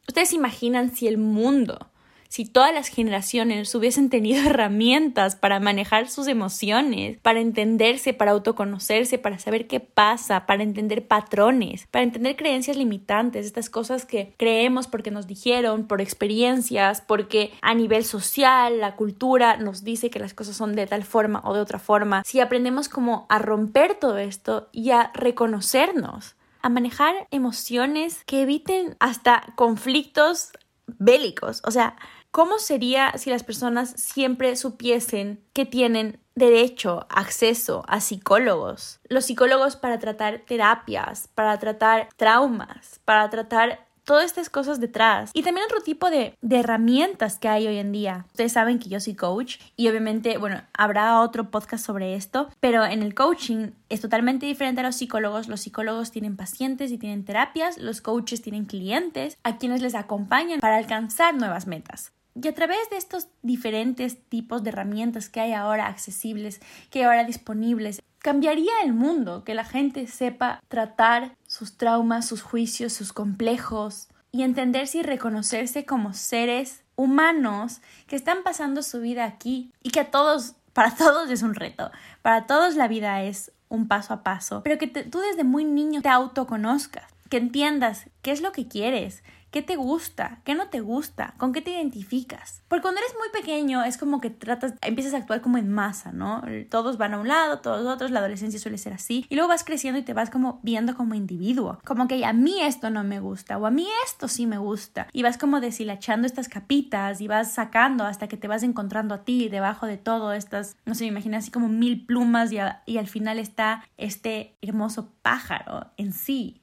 ¿Ustedes 0.07 0.33
imaginan 0.33 0.93
si 0.93 1.07
el 1.07 1.17
mundo 1.17 1.90
si 2.31 2.45
todas 2.45 2.73
las 2.73 2.87
generaciones 2.87 3.75
hubiesen 3.75 4.09
tenido 4.09 4.41
herramientas 4.49 5.35
para 5.35 5.59
manejar 5.59 6.07
sus 6.07 6.27
emociones, 6.27 7.17
para 7.21 7.41
entenderse, 7.41 8.13
para 8.13 8.31
autoconocerse, 8.31 9.17
para 9.17 9.37
saber 9.37 9.67
qué 9.67 9.81
pasa, 9.81 10.45
para 10.45 10.63
entender 10.63 11.05
patrones, 11.05 11.87
para 11.91 12.03
entender 12.03 12.37
creencias 12.37 12.77
limitantes, 12.77 13.45
estas 13.45 13.69
cosas 13.69 14.05
que 14.05 14.33
creemos 14.37 14.87
porque 14.87 15.11
nos 15.11 15.27
dijeron, 15.27 15.87
por 15.87 15.99
experiencias, 15.99 17.01
porque 17.01 17.51
a 17.61 17.73
nivel 17.73 18.05
social, 18.05 18.79
la 18.79 18.95
cultura 18.95 19.57
nos 19.57 19.83
dice 19.83 20.09
que 20.09 20.19
las 20.19 20.33
cosas 20.33 20.55
son 20.55 20.73
de 20.73 20.87
tal 20.87 21.03
forma 21.03 21.41
o 21.43 21.53
de 21.53 21.59
otra 21.59 21.79
forma, 21.79 22.23
si 22.25 22.39
aprendemos 22.39 22.87
como 22.87 23.25
a 23.27 23.39
romper 23.39 23.95
todo 23.95 24.17
esto 24.17 24.69
y 24.71 24.91
a 24.91 25.11
reconocernos 25.13 26.37
a 26.61 26.69
manejar 26.69 27.13
emociones 27.31 28.23
que 28.25 28.43
eviten 28.43 28.95
hasta 28.99 29.51
conflictos 29.55 30.51
bélicos. 30.99 31.61
O 31.65 31.71
sea, 31.71 31.95
¿Cómo 32.31 32.59
sería 32.59 33.11
si 33.17 33.29
las 33.29 33.43
personas 33.43 33.89
siempre 33.97 34.55
supiesen 34.55 35.43
que 35.51 35.65
tienen 35.65 36.17
derecho, 36.33 37.05
acceso 37.09 37.83
a 37.89 37.99
psicólogos? 37.99 39.01
Los 39.09 39.25
psicólogos 39.25 39.75
para 39.75 39.99
tratar 39.99 40.39
terapias, 40.47 41.27
para 41.35 41.59
tratar 41.59 42.07
traumas, 42.15 43.01
para 43.03 43.29
tratar 43.29 43.85
todas 44.05 44.27
estas 44.27 44.49
cosas 44.49 44.79
detrás. 44.79 45.31
Y 45.33 45.43
también 45.43 45.65
otro 45.65 45.81
tipo 45.81 46.09
de, 46.09 46.37
de, 46.41 46.59
herramientas 46.59 47.37
que 47.37 47.49
hay 47.49 47.67
hoy 47.67 47.77
en 47.77 47.91
día. 47.91 48.25
Ustedes 48.27 48.53
saben 48.53 48.79
que 48.79 48.87
yo 48.87 49.01
soy 49.01 49.13
coach 49.13 49.57
y 49.75 49.89
obviamente, 49.89 50.37
bueno, 50.37 50.61
habrá 50.73 51.19
otro 51.19 51.51
podcast 51.51 51.85
sobre 51.85 52.15
esto, 52.15 52.49
pero 52.61 52.85
en 52.85 53.03
el 53.03 53.13
coaching 53.13 53.71
es 53.89 53.99
totalmente 53.99 54.45
diferente 54.45 54.79
a 54.79 54.85
los 54.85 54.95
psicólogos. 54.95 55.49
Los 55.49 55.59
psicólogos 55.59 56.11
tienen 56.11 56.37
pacientes 56.37 56.91
y 56.91 56.97
tienen 56.97 57.25
terapias, 57.25 57.77
los 57.77 57.99
coaches 57.99 58.41
tienen 58.41 58.63
clientes 58.63 59.37
a 59.43 59.57
quienes 59.57 59.81
les 59.81 59.95
acompañan 59.95 60.61
para 60.61 60.77
alcanzar 60.77 61.35
nuevas 61.35 61.67
metas. 61.67 62.13
Y 62.33 62.47
a 62.47 62.53
través 62.53 62.89
de 62.89 62.97
estos 62.97 63.27
diferentes 63.41 64.17
tipos 64.29 64.63
de 64.63 64.69
herramientas 64.69 65.29
que 65.29 65.41
hay 65.41 65.53
ahora 65.53 65.87
accesibles, 65.87 66.61
que 66.89 67.03
ahora 67.03 67.25
disponibles, 67.25 68.01
cambiaría 68.19 68.71
el 68.83 68.93
mundo 68.93 69.43
que 69.43 69.55
la 69.55 69.65
gente 69.65 70.07
sepa 70.07 70.61
tratar 70.67 71.35
sus 71.47 71.77
traumas, 71.77 72.27
sus 72.27 72.41
juicios, 72.41 72.93
sus 72.93 73.11
complejos 73.13 74.07
y 74.31 74.43
entenderse 74.43 74.99
y 74.99 75.03
reconocerse 75.03 75.85
como 75.85 76.13
seres 76.13 76.83
humanos 76.95 77.81
que 78.07 78.15
están 78.15 78.43
pasando 78.43 78.83
su 78.83 79.01
vida 79.01 79.25
aquí 79.25 79.71
y 79.81 79.89
que 79.89 80.01
a 80.01 80.11
todos, 80.11 80.55
para 80.73 80.95
todos 80.95 81.29
es 81.29 81.41
un 81.41 81.55
reto, 81.55 81.91
para 82.21 82.45
todos 82.45 82.75
la 82.75 82.87
vida 82.87 83.23
es 83.23 83.51
un 83.69 83.87
paso 83.87 84.13
a 84.13 84.23
paso, 84.23 84.61
pero 84.63 84.77
que 84.77 84.87
tú 84.87 85.19
desde 85.19 85.43
muy 85.43 85.65
niño 85.65 86.01
te 86.01 86.09
autoconozcas, 86.09 87.05
que 87.29 87.37
entiendas 87.37 88.09
qué 88.21 88.31
es 88.31 88.41
lo 88.41 88.51
que 88.51 88.67
quieres, 88.67 89.23
¿Qué 89.51 89.61
te 89.61 89.75
gusta? 89.75 90.39
¿Qué 90.45 90.55
no 90.55 90.69
te 90.69 90.79
gusta? 90.79 91.33
¿Con 91.37 91.51
qué 91.51 91.61
te 91.61 91.71
identificas? 91.71 92.63
Porque 92.69 92.83
cuando 92.83 93.01
eres 93.01 93.13
muy 93.19 93.27
pequeño 93.37 93.83
es 93.83 93.97
como 93.97 94.21
que 94.21 94.29
tratas, 94.29 94.75
empiezas 94.81 95.13
a 95.13 95.17
actuar 95.17 95.41
como 95.41 95.57
en 95.57 95.69
masa, 95.69 96.13
¿no? 96.13 96.41
Todos 96.69 96.97
van 96.97 97.13
a 97.13 97.19
un 97.19 97.27
lado, 97.27 97.59
todos 97.59 97.85
otros, 97.85 98.11
la 98.11 98.19
adolescencia 98.19 98.61
suele 98.61 98.77
ser 98.77 98.93
así. 98.93 99.25
Y 99.27 99.35
luego 99.35 99.49
vas 99.49 99.65
creciendo 99.65 99.99
y 99.99 100.03
te 100.03 100.13
vas 100.13 100.29
como 100.29 100.61
viendo 100.63 100.95
como 100.95 101.15
individuo. 101.15 101.79
Como 101.83 102.07
que 102.07 102.23
a 102.23 102.31
mí 102.31 102.61
esto 102.61 102.89
no 102.89 103.03
me 103.03 103.19
gusta 103.19 103.57
o 103.57 103.65
a 103.65 103.71
mí 103.71 103.85
esto 104.05 104.29
sí 104.29 104.47
me 104.47 104.57
gusta. 104.57 105.07
Y 105.11 105.21
vas 105.21 105.37
como 105.37 105.59
deshilachando 105.59 106.27
estas 106.27 106.47
capitas 106.47 107.19
y 107.19 107.27
vas 107.27 107.51
sacando 107.51 108.05
hasta 108.05 108.29
que 108.29 108.37
te 108.37 108.47
vas 108.47 108.63
encontrando 108.63 109.13
a 109.13 109.25
ti 109.25 109.49
debajo 109.49 109.85
de 109.85 109.97
todo 109.97 110.31
estas, 110.31 110.77
no 110.85 110.95
sé, 110.95 111.11
me 111.11 111.21
así 111.35 111.51
como 111.51 111.67
mil 111.67 112.05
plumas 112.05 112.51
y 112.51 112.97
al 112.97 113.07
final 113.07 113.37
está 113.37 113.83
este 113.97 114.55
hermoso 114.61 115.11
pájaro 115.21 115.91
en 115.97 116.13
sí 116.13 116.61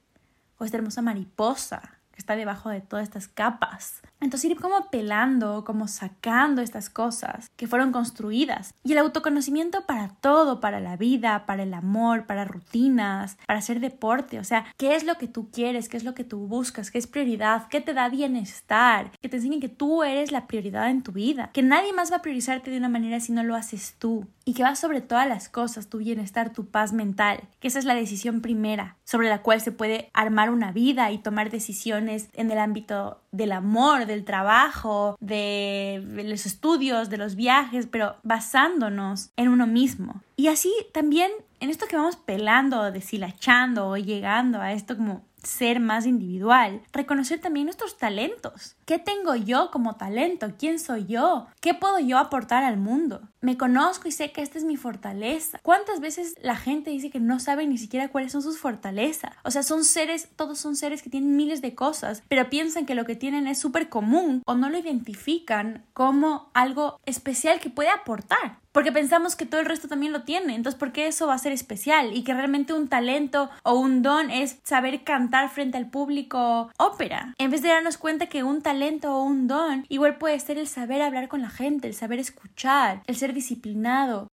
o 0.57 0.64
esta 0.64 0.78
hermosa 0.78 1.02
mariposa 1.02 1.97
está 2.18 2.37
debajo 2.37 2.68
de 2.68 2.80
todas 2.80 3.04
estas 3.04 3.28
capas. 3.28 4.02
Entonces 4.20 4.50
ir 4.50 4.60
como 4.60 4.90
pelando, 4.90 5.64
como 5.64 5.88
sacando 5.88 6.62
estas 6.62 6.90
cosas 6.90 7.50
que 7.56 7.66
fueron 7.66 7.92
construidas. 7.92 8.75
Y 8.84 8.92
el 8.92 8.98
autoconocimiento 8.98 9.87
para 9.87 10.08
todo, 10.08 10.60
para 10.60 10.80
la 10.80 10.96
vida, 10.96 11.46
para 11.46 11.62
el 11.62 11.75
amor, 11.75 12.26
para 12.26 12.44
rutinas, 12.44 13.37
para 13.46 13.60
hacer 13.60 13.80
deporte. 13.80 14.38
O 14.38 14.44
sea, 14.44 14.66
¿qué 14.76 14.96
es 14.96 15.04
lo 15.04 15.16
que 15.16 15.28
tú 15.28 15.50
quieres? 15.50 15.88
¿Qué 15.88 15.96
es 15.96 16.04
lo 16.04 16.14
que 16.14 16.25
tú 16.25 16.46
buscas? 16.46 16.90
¿Qué 16.90 16.98
es 16.98 17.06
prioridad? 17.06 17.68
¿Qué 17.68 17.80
te 17.80 17.94
da 17.94 18.08
bienestar? 18.08 19.10
Que 19.20 19.28
te 19.28 19.37
enseñen 19.37 19.60
que 19.60 19.68
tú 19.68 20.02
eres 20.02 20.32
la 20.32 20.46
prioridad 20.46 20.90
en 20.90 21.02
tu 21.02 21.12
vida. 21.12 21.50
Que 21.52 21.62
nadie 21.62 21.92
más 21.92 22.10
va 22.10 22.16
a 22.16 22.22
priorizarte 22.22 22.70
de 22.70 22.78
una 22.78 22.88
manera 22.88 23.20
si 23.20 23.32
no 23.32 23.42
lo 23.42 23.54
haces 23.54 23.94
tú. 23.98 24.26
Y 24.44 24.54
que 24.54 24.62
va 24.62 24.75
sobre 24.75 25.00
todas 25.00 25.28
las 25.28 25.48
cosas, 25.48 25.88
tu 25.88 25.98
bienestar, 25.98 26.52
tu 26.52 26.66
paz 26.66 26.92
mental. 26.92 27.42
Que 27.60 27.68
esa 27.68 27.78
es 27.78 27.84
la 27.84 27.94
decisión 27.94 28.40
primera 28.40 28.96
sobre 29.04 29.28
la 29.28 29.42
cual 29.42 29.60
se 29.60 29.72
puede 29.72 30.10
armar 30.12 30.50
una 30.50 30.72
vida 30.72 31.10
y 31.10 31.18
tomar 31.18 31.50
decisiones 31.50 32.28
en 32.34 32.50
el 32.50 32.58
ámbito 32.58 33.20
del 33.30 33.52
amor, 33.52 34.06
del 34.06 34.25
trabajo, 34.25 35.16
de 35.20 36.02
los 36.25 36.47
estudios, 36.47 37.11
de 37.11 37.18
los 37.18 37.35
viajes, 37.35 37.87
pero 37.87 38.16
basándonos 38.23 39.30
en 39.37 39.49
uno 39.49 39.66
mismo. 39.66 40.23
Y 40.37 40.49
así 40.49 40.73
también 40.92 41.30
en 41.61 41.70
esto 41.70 41.87
que 41.87 41.97
vamos 41.97 42.16
pelando, 42.16 42.90
deshilachando 42.90 43.88
o 43.88 43.97
llegando 43.97 44.61
a 44.61 44.73
esto 44.73 44.97
como 44.97 45.26
ser 45.42 45.80
más 45.80 46.06
individual, 46.06 46.82
reconocer 46.92 47.40
también 47.40 47.66
nuestros 47.66 47.97
talentos. 47.97 48.76
¿Qué 48.85 48.99
tengo 48.99 49.35
yo 49.37 49.70
como 49.70 49.97
talento? 49.97 50.52
¿Quién 50.58 50.78
soy 50.78 51.06
yo? 51.06 51.47
¿Qué 51.61 51.75
puedo 51.75 51.99
yo 52.00 52.18
aportar 52.18 52.64
al 52.64 52.76
mundo? 52.76 53.23
Me 53.40 53.57
conozco 53.57 54.09
y 54.09 54.12
sé 54.12 54.33
que 54.33 54.42
esta 54.42 54.59
es 54.59 54.64
mi 54.64 54.76
fortaleza. 54.76 55.61
¿Cuántas 55.62 56.00
veces 56.00 56.35
la 56.42 56.57
gente 56.57 56.90
dice 56.90 57.11
que 57.11 57.21
no 57.21 57.38
sabe 57.38 57.66
ni 57.66 57.78
siquiera 57.78 58.09
cuáles 58.09 58.33
son 58.33 58.42
sus 58.42 58.59
fortalezas? 58.59 59.33
O 59.45 59.50
sea, 59.50 59.62
son 59.62 59.85
seres, 59.85 60.28
todos 60.35 60.59
son 60.59 60.75
seres 60.76 61.02
que 61.02 61.11
tienen 61.11 61.37
miles 61.37 61.62
de 61.62 61.75
cosas, 61.75 62.23
pero 62.28 62.50
piensan 62.50 62.87
que 62.87 62.95
lo 62.95 63.04
que 63.04 63.16
tienen 63.16 63.47
es 63.47 63.59
súper 63.59 63.88
común 63.88 64.42
o 64.47 64.54
no 64.54 64.71
lo 64.71 64.78
identifican 64.78 65.85
como 65.92 66.50
algo 66.54 67.00
especial 67.07 67.61
que 67.61 67.71
puede 67.71 67.90
aportar 67.90 68.59
porque 68.78 68.92
pensamos 68.92 69.35
que 69.35 69.45
todo 69.45 69.61
el 69.61 69.66
resto 69.66 69.88
también 69.88 70.12
lo 70.12 70.23
tiene. 70.23 70.54
Entonces, 70.54 70.78
¿por 70.78 70.92
qué 70.92 71.09
eso 71.09 71.26
va 71.26 71.35
a 71.35 71.38
ser 71.38 71.50
especial? 71.50 72.16
Y 72.16 72.23
que 72.23 72.33
realmente 72.33 72.73
un 72.73 72.87
talento 72.87 73.50
o 73.64 73.75
un 73.75 74.02
don 74.02 74.30
es 74.30 74.61
saber 74.62 75.02
cantar 75.02 75.49
frente 75.50 75.76
al 75.76 75.90
público 75.90 76.71
ópera. 76.78 77.35
En 77.38 77.50
vez 77.50 77.62
de 77.62 77.71
darnos 77.71 77.99
cuenta 77.99 78.26
que 78.26 78.45
un 78.45 78.62
talento 78.62 79.12
o 79.12 79.25
un 79.25 79.49
don 79.49 79.85
igual 79.88 80.16
puede 80.18 80.38
ser 80.38 80.59
el 80.59 80.68
saber 80.68 81.02
hablar 81.02 81.26
con 81.26 81.42
la 81.42 81.50
gente, 81.50 81.88
el 81.88 81.95
saber 81.95 82.21
escuchar, 82.21 83.02
el 83.09 83.16
ser 83.16 83.27
disciplinado, 83.35 84.28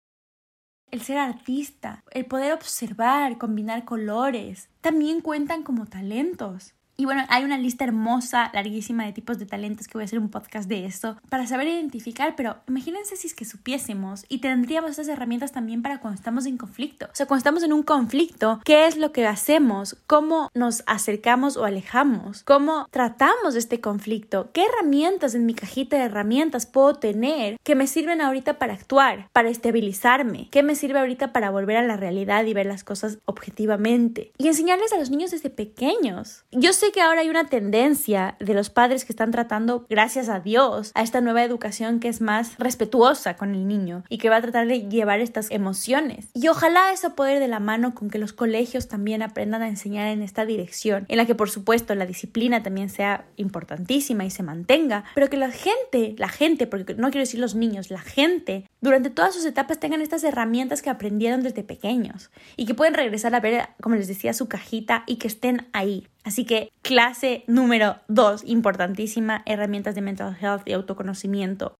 el 0.90 1.00
ser 1.02 1.18
artista, 1.18 2.04
el 2.12 2.26
poder 2.26 2.52
observar, 2.52 3.36
combinar 3.38 3.84
colores, 3.84 4.68
también 4.80 5.20
cuentan 5.20 5.62
como 5.62 5.86
talentos. 5.86 6.74
Y 6.96 7.06
bueno, 7.06 7.24
hay 7.28 7.44
una 7.44 7.58
lista 7.58 7.84
hermosa, 7.84 8.50
larguísima 8.54 9.04
de 9.04 9.12
tipos 9.12 9.38
de 9.38 9.46
talentos 9.46 9.88
que 9.88 9.94
voy 9.94 10.02
a 10.02 10.04
hacer 10.04 10.20
un 10.20 10.28
podcast 10.28 10.68
de 10.68 10.86
eso 10.86 11.16
para 11.28 11.46
saber 11.46 11.66
identificar, 11.66 12.36
pero 12.36 12.56
imagínense 12.68 13.16
si 13.16 13.26
es 13.26 13.34
que 13.34 13.44
supiésemos 13.44 14.24
y 14.28 14.38
tendríamos 14.38 14.92
esas 14.92 15.08
herramientas 15.08 15.50
también 15.50 15.82
para 15.82 15.98
cuando 15.98 16.16
estamos 16.16 16.46
en 16.46 16.56
conflicto. 16.56 17.06
O 17.06 17.14
sea, 17.14 17.26
cuando 17.26 17.38
estamos 17.38 17.64
en 17.64 17.72
un 17.72 17.82
conflicto, 17.82 18.60
¿qué 18.64 18.86
es 18.86 18.96
lo 18.96 19.10
que 19.10 19.26
hacemos? 19.26 19.96
¿Cómo 20.06 20.50
nos 20.54 20.84
acercamos 20.86 21.56
o 21.56 21.64
alejamos? 21.64 22.44
¿Cómo 22.44 22.86
tratamos 22.92 23.56
este 23.56 23.80
conflicto? 23.80 24.50
¿Qué 24.52 24.64
herramientas 24.64 25.34
en 25.34 25.46
mi 25.46 25.54
cajita 25.54 25.96
de 25.96 26.04
herramientas 26.04 26.66
puedo 26.66 26.94
tener 26.94 27.58
que 27.64 27.74
me 27.74 27.88
sirven 27.88 28.20
ahorita 28.20 28.58
para 28.60 28.74
actuar, 28.74 29.28
para 29.32 29.48
estabilizarme? 29.48 30.48
¿Qué 30.52 30.62
me 30.62 30.76
sirve 30.76 31.00
ahorita 31.00 31.32
para 31.32 31.50
volver 31.50 31.76
a 31.76 31.82
la 31.82 31.96
realidad 31.96 32.44
y 32.44 32.54
ver 32.54 32.66
las 32.66 32.84
cosas 32.84 33.18
objetivamente? 33.24 34.30
Y 34.38 34.46
enseñarles 34.46 34.92
a 34.92 34.98
los 34.98 35.10
niños 35.10 35.32
desde 35.32 35.50
pequeños. 35.50 36.44
Yo 36.52 36.72
sé 36.72 36.83
que 36.92 37.00
ahora 37.00 37.20
hay 37.20 37.30
una 37.30 37.46
tendencia 37.46 38.36
de 38.40 38.54
los 38.54 38.70
padres 38.70 39.04
que 39.04 39.12
están 39.12 39.30
tratando, 39.30 39.86
gracias 39.88 40.28
a 40.28 40.40
Dios, 40.40 40.92
a 40.94 41.02
esta 41.02 41.20
nueva 41.20 41.44
educación 41.44 42.00
que 42.00 42.08
es 42.08 42.20
más 42.20 42.56
respetuosa 42.58 43.36
con 43.36 43.54
el 43.54 43.66
niño 43.66 44.04
y 44.08 44.18
que 44.18 44.30
va 44.30 44.36
a 44.36 44.42
tratar 44.42 44.66
de 44.66 44.88
llevar 44.88 45.20
estas 45.20 45.50
emociones. 45.50 46.28
Y 46.34 46.48
ojalá 46.48 46.92
eso 46.92 47.14
pueda 47.14 47.34
ir 47.34 47.40
de 47.40 47.48
la 47.48 47.60
mano 47.60 47.94
con 47.94 48.10
que 48.10 48.18
los 48.18 48.32
colegios 48.32 48.88
también 48.88 49.22
aprendan 49.22 49.62
a 49.62 49.68
enseñar 49.68 50.08
en 50.08 50.22
esta 50.22 50.44
dirección, 50.44 51.06
en 51.08 51.16
la 51.16 51.26
que 51.26 51.34
por 51.34 51.50
supuesto 51.50 51.94
la 51.94 52.06
disciplina 52.06 52.62
también 52.62 52.88
sea 52.88 53.26
importantísima 53.36 54.24
y 54.24 54.30
se 54.30 54.42
mantenga, 54.42 55.04
pero 55.14 55.30
que 55.30 55.36
la 55.36 55.50
gente, 55.50 56.14
la 56.18 56.28
gente, 56.28 56.66
porque 56.66 56.94
no 56.94 57.10
quiero 57.10 57.22
decir 57.22 57.40
los 57.40 57.54
niños, 57.54 57.90
la 57.90 58.00
gente, 58.00 58.68
durante 58.80 59.10
todas 59.10 59.34
sus 59.34 59.44
etapas 59.44 59.80
tengan 59.80 60.00
estas 60.00 60.24
herramientas 60.24 60.82
que 60.82 60.90
aprendieron 60.90 61.42
desde 61.42 61.62
pequeños 61.62 62.30
y 62.56 62.66
que 62.66 62.74
pueden 62.74 62.94
regresar 62.94 63.34
a 63.34 63.40
ver, 63.40 63.68
como 63.80 63.96
les 63.96 64.08
decía, 64.08 64.32
su 64.32 64.48
cajita 64.48 65.04
y 65.06 65.16
que 65.16 65.28
estén 65.28 65.68
ahí. 65.72 66.08
Así 66.24 66.44
que 66.44 66.72
clase 66.82 67.44
número 67.46 68.00
dos, 68.08 68.42
importantísima, 68.44 69.42
herramientas 69.46 69.94
de 69.94 70.00
mental 70.00 70.36
health 70.40 70.62
y 70.66 70.72
autoconocimiento. 70.72 71.76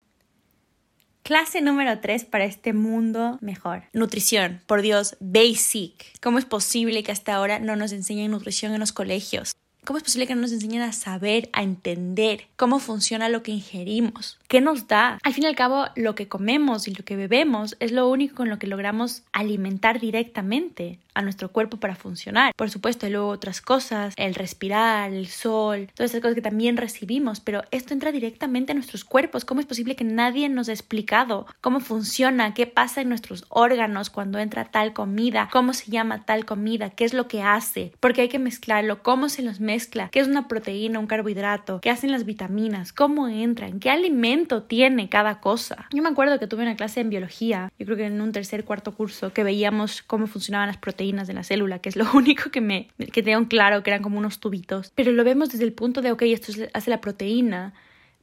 Clase 1.23 1.63
número 1.63 2.01
tres 2.01 2.27
para 2.27 2.45
este 2.45 2.75
mundo 2.75 3.39
mejor. 3.41 3.85
Nutrición, 3.95 4.61
por 4.67 4.83
Dios, 4.83 5.17
basic. 5.21 6.21
¿Cómo 6.21 6.39
es 6.39 6.45
posible 6.45 7.03
que 7.03 7.13
hasta 7.13 7.35
ahora 7.35 7.59
no 7.59 7.77
nos 7.77 7.93
enseñen 7.93 8.31
nutrición 8.31 8.75
en 8.75 8.81
los 8.81 8.93
colegios? 8.93 9.55
¿Cómo 9.87 9.97
es 9.99 10.03
posible 10.03 10.27
que 10.27 10.35
no 10.35 10.43
nos 10.43 10.53
enseñen 10.53 10.83
a 10.83 10.93
saber, 10.93 11.49
a 11.53 11.63
entender 11.63 12.47
cómo 12.57 12.79
funciona 12.79 13.31
lo 13.31 13.43
que 13.43 13.53
ingerimos? 13.53 14.39
¿Qué 14.49 14.61
nos 14.61 14.87
da? 14.87 15.19
Al 15.23 15.33
fin 15.35 15.45
y 15.45 15.47
al 15.47 15.57
cabo, 15.57 15.87
lo 15.95 16.15
que 16.15 16.29
comemos 16.29 16.89
y 16.89 16.95
lo 16.95 17.05
que 17.05 17.17
bebemos 17.17 17.77
es 17.81 17.93
lo 17.93 18.09
único 18.09 18.35
con 18.37 18.51
lo 18.51 18.59
que 18.59 18.67
logramos 18.67 19.23
alimentar 19.33 20.01
directamente 20.01 21.01
a 21.15 21.23
nuestro 21.23 21.51
cuerpo 21.51 21.79
para 21.79 21.95
funcionar. 21.95 22.53
Por 22.57 22.71
supuesto, 22.71 23.09
luego 23.09 23.29
otras 23.29 23.61
cosas, 23.61 24.15
el 24.17 24.35
respirar, 24.35 25.13
el 25.13 25.29
sol, 25.29 25.89
todas 25.95 26.11
esas 26.11 26.21
cosas 26.21 26.35
que 26.35 26.43
también 26.43 26.77
recibimos, 26.77 27.41
pero 27.41 27.63
esto 27.71 27.95
entra 27.95 28.13
directamente 28.13 28.73
a 28.73 28.75
nuestros 28.75 29.05
cuerpos. 29.05 29.45
¿Cómo 29.45 29.61
es 29.61 29.67
posible 29.67 29.97
que 29.97 30.05
nadie 30.05 30.49
nos 30.49 30.69
ha 30.69 30.73
explicado 30.73 31.47
cómo 31.61 31.81
funciona, 31.81 32.55
qué 32.55 32.67
pasa 32.67 33.01
en 33.01 33.09
nuestros 33.09 33.45
órganos 33.49 34.11
cuando 34.11 34.39
entra 34.39 34.67
tal 34.67 34.93
comida, 34.93 35.49
cómo 35.53 35.73
se 35.73 35.91
llama 35.91 36.25
tal 36.25 36.45
comida, 36.45 36.91
qué 36.91 37.05
es 37.05 37.15
lo 37.15 37.29
que 37.29 37.43
hace? 37.43 37.93
Porque 38.01 38.23
hay 38.23 38.29
que 38.29 38.39
mezclarlo, 38.39 39.03
cómo 39.03 39.29
se 39.29 39.43
los 39.43 39.61
mezcla, 39.61 40.09
qué 40.11 40.21
es 40.21 40.29
una 40.29 40.49
proteína, 40.49 40.99
un 40.99 41.07
carbohidrato, 41.07 41.81
qué 41.81 41.91
hacen 41.91 42.13
las 42.13 42.25
vitaminas, 42.25 42.93
cómo 42.93 43.29
entran, 43.29 43.79
qué 43.79 43.91
alimento 43.91 44.63
tiene 44.63 45.09
cada 45.09 45.41
cosa. 45.41 45.87
Yo 45.93 46.03
me 46.03 46.09
acuerdo 46.09 46.39
que 46.39 46.47
tuve 46.47 46.63
una 46.63 46.77
clase 46.77 47.01
en 47.01 47.11
biología, 47.11 47.73
yo 47.79 47.87
creo 47.87 47.97
que 47.97 48.07
en 48.07 48.21
un 48.21 48.33
tercer, 48.33 48.65
cuarto 48.65 48.95
curso, 48.95 49.33
que 49.33 49.45
veíamos 49.45 50.03
cómo 50.03 50.27
funcionaban 50.27 50.69
las 50.69 50.77
proteínas 50.77 51.04
de 51.05 51.35
la 51.35 51.45
célula, 51.45 51.79
que 51.79 51.89
es 51.89 51.97
lo 51.97 52.07
único 52.15 52.51
que 52.51 52.61
me 52.61 52.89
que 53.13 53.23
tengo 53.23 53.47
claro 53.49 53.83
que 53.83 53.91
eran 53.91 54.03
como 54.03 54.19
unos 54.19 54.41
tubitos. 54.41 54.93
Pero 54.95 55.13
lo 55.13 55.25
vemos 55.25 55.51
desde 55.51 55.65
el 55.65 55.73
punto 55.73 56.03
de, 56.03 56.13
ok, 56.13 56.23
esto 56.23 56.53
hace 56.73 56.91
la 56.91 57.01
proteína, 57.01 57.75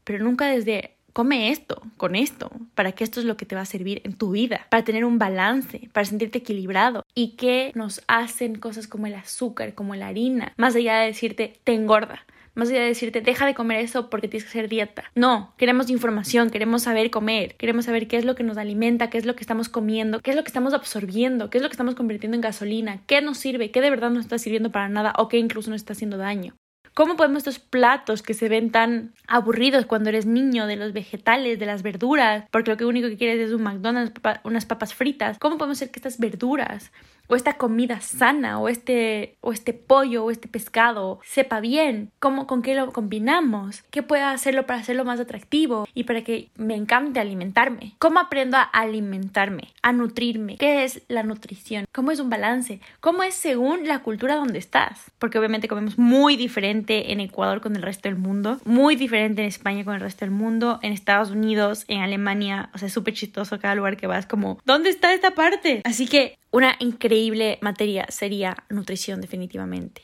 pero 0.04 0.24
nunca 0.24 0.48
desde 0.48 0.96
come 1.14 1.52
esto, 1.52 1.82
con 1.98 2.16
esto, 2.16 2.52
para 2.76 2.94
que 2.94 3.04
esto 3.04 3.20
es 3.20 3.26
lo 3.26 3.38
que 3.38 3.46
te 3.46 3.56
va 3.56 3.62
a 3.62 3.66
servir 3.66 4.02
en 4.06 4.14
tu 4.14 4.32
vida, 4.32 4.68
para 4.70 4.84
tener 4.84 5.06
un 5.06 5.20
balance, 5.20 5.90
para 5.92 6.06
sentirte 6.06 6.40
equilibrado 6.40 7.06
y 7.14 7.36
que 7.36 7.72
nos 7.76 8.02
hacen 8.08 8.56
cosas 8.56 8.88
como 8.88 9.08
el 9.08 9.16
azúcar, 9.16 9.74
como 9.74 9.96
la 9.96 10.08
harina, 10.08 10.54
más 10.58 10.76
allá 10.76 11.00
de 11.00 11.08
decirte 11.08 11.60
te 11.64 11.74
engorda. 11.74 12.26
Más 12.54 12.70
allá 12.70 12.82
de 12.82 12.88
decirte, 12.88 13.22
deja 13.22 13.46
de 13.46 13.54
comer 13.54 13.80
eso 13.80 14.10
porque 14.10 14.28
tienes 14.28 14.44
que 14.44 14.50
hacer 14.50 14.70
dieta. 14.70 15.06
No, 15.16 15.54
queremos 15.58 15.90
información, 15.90 16.50
queremos 16.50 16.84
saber 16.84 17.10
comer, 17.10 17.56
queremos 17.56 17.86
saber 17.86 18.08
qué 18.08 18.18
es 18.18 18.26
lo 18.26 18.36
que 18.36 18.44
nos 18.44 18.58
alimenta, 18.58 19.10
qué 19.10 19.18
es 19.18 19.26
lo 19.26 19.36
que 19.36 19.42
estamos 19.42 19.70
comiendo, 19.70 20.20
qué 20.20 20.32
es 20.32 20.36
lo 20.36 20.44
que 20.44 20.50
estamos 20.50 20.74
absorbiendo, 20.74 21.50
qué 21.50 21.58
es 21.58 21.62
lo 21.62 21.70
que 21.70 21.74
estamos 21.74 21.96
convirtiendo 21.96 22.36
en 22.36 22.42
gasolina, 22.42 23.02
qué 23.08 23.22
nos 23.22 23.38
sirve, 23.38 23.72
qué 23.72 23.82
de 23.82 23.90
verdad 23.90 24.10
no 24.10 24.20
está 24.20 24.38
sirviendo 24.38 24.72
para 24.72 24.90
nada 24.90 25.14
o 25.18 25.30
qué 25.30 25.38
incluso 25.38 25.70
nos 25.70 25.82
está 25.82 25.94
haciendo 25.94 26.18
daño. 26.18 26.56
¿Cómo 26.94 27.16
podemos 27.16 27.40
estos 27.40 27.60
platos 27.60 28.22
que 28.22 28.34
se 28.34 28.50
ven 28.50 28.70
tan 28.70 29.14
aburridos 29.26 29.86
cuando 29.86 30.10
eres 30.10 30.26
niño 30.26 30.68
de 30.68 30.76
los 30.76 30.92
vegetales, 30.92 31.58
de 31.58 31.66
las 31.66 31.84
verduras, 31.84 32.44
porque 32.52 32.76
lo 32.76 32.90
único 32.90 33.08
que 33.08 33.16
quieres 33.16 33.40
es 33.40 33.54
un 33.54 33.64
McDonald's, 33.64 34.14
unas 34.44 34.66
papas 34.66 34.94
fritas? 34.94 35.38
¿Cómo 35.40 35.58
podemos 35.58 35.78
hacer 35.78 35.92
que 35.92 36.00
estas 36.00 36.20
verduras 36.20 36.92
o 37.32 37.36
esta 37.36 37.54
comida 37.54 38.02
sana 38.02 38.60
o 38.60 38.68
este 38.68 39.38
o 39.40 39.54
este 39.54 39.72
pollo 39.74 40.26
o 40.26 40.32
este 40.32 40.50
pescado 40.50 41.22
sepa 41.24 41.62
bien, 41.62 42.12
cómo 42.20 42.46
con 42.46 42.62
qué 42.62 42.76
lo 42.76 42.92
combinamos, 42.92 43.84
qué 43.90 44.04
puedo 44.04 44.26
hacerlo 44.26 44.66
para 44.66 44.82
hacerlo 44.82 45.06
más 45.06 45.20
atractivo 45.22 45.88
y 45.94 46.04
para 46.04 46.24
que 46.24 46.50
me 46.58 46.76
encante 46.76 47.22
alimentarme. 47.22 47.94
¿Cómo 48.00 48.20
aprendo 48.20 48.58
a 48.58 48.64
alimentarme, 48.64 49.70
a 49.82 49.94
nutrirme? 49.94 50.58
¿Qué 50.58 50.84
es 50.84 51.04
la 51.08 51.24
nutrición? 51.24 51.86
¿Cómo 51.94 52.12
es 52.12 52.20
un 52.20 52.30
balance? 52.30 52.82
¿Cómo 53.00 53.24
es 53.24 53.34
según 53.34 53.88
la 53.88 54.00
cultura 54.00 54.36
donde 54.36 54.60
estás? 54.60 55.10
Porque 55.18 55.40
obviamente 55.40 55.70
comemos 55.70 55.98
muy 55.98 56.36
diferente 56.36 57.14
en 57.14 57.22
Ecuador 57.22 57.62
con 57.62 57.78
el 57.78 57.82
resto 57.82 58.10
del 58.10 58.18
mundo, 58.18 58.60
muy 58.66 58.98
diferente 58.98 59.42
en 59.42 59.48
España 59.48 59.86
con 59.86 59.96
el 59.96 60.02
resto 60.02 60.26
del 60.26 60.32
mundo, 60.32 60.80
en 60.82 60.92
Estados 60.92 61.32
Unidos, 61.32 61.86
en 61.88 62.02
Alemania, 62.02 62.72
o 62.74 62.78
sea, 62.78 62.90
súper 62.90 63.14
chistoso 63.14 63.58
cada 63.58 63.76
lugar 63.76 63.96
que 63.96 64.08
vas 64.08 64.26
como, 64.26 64.60
¿dónde 64.66 64.90
está 64.90 65.14
esta 65.14 65.32
parte? 65.32 65.82
Así 65.86 66.08
que 66.08 66.41
una 66.52 66.76
increíble 66.80 67.58
materia 67.62 68.06
sería 68.10 68.64
nutrición 68.70 69.22
definitivamente. 69.22 70.04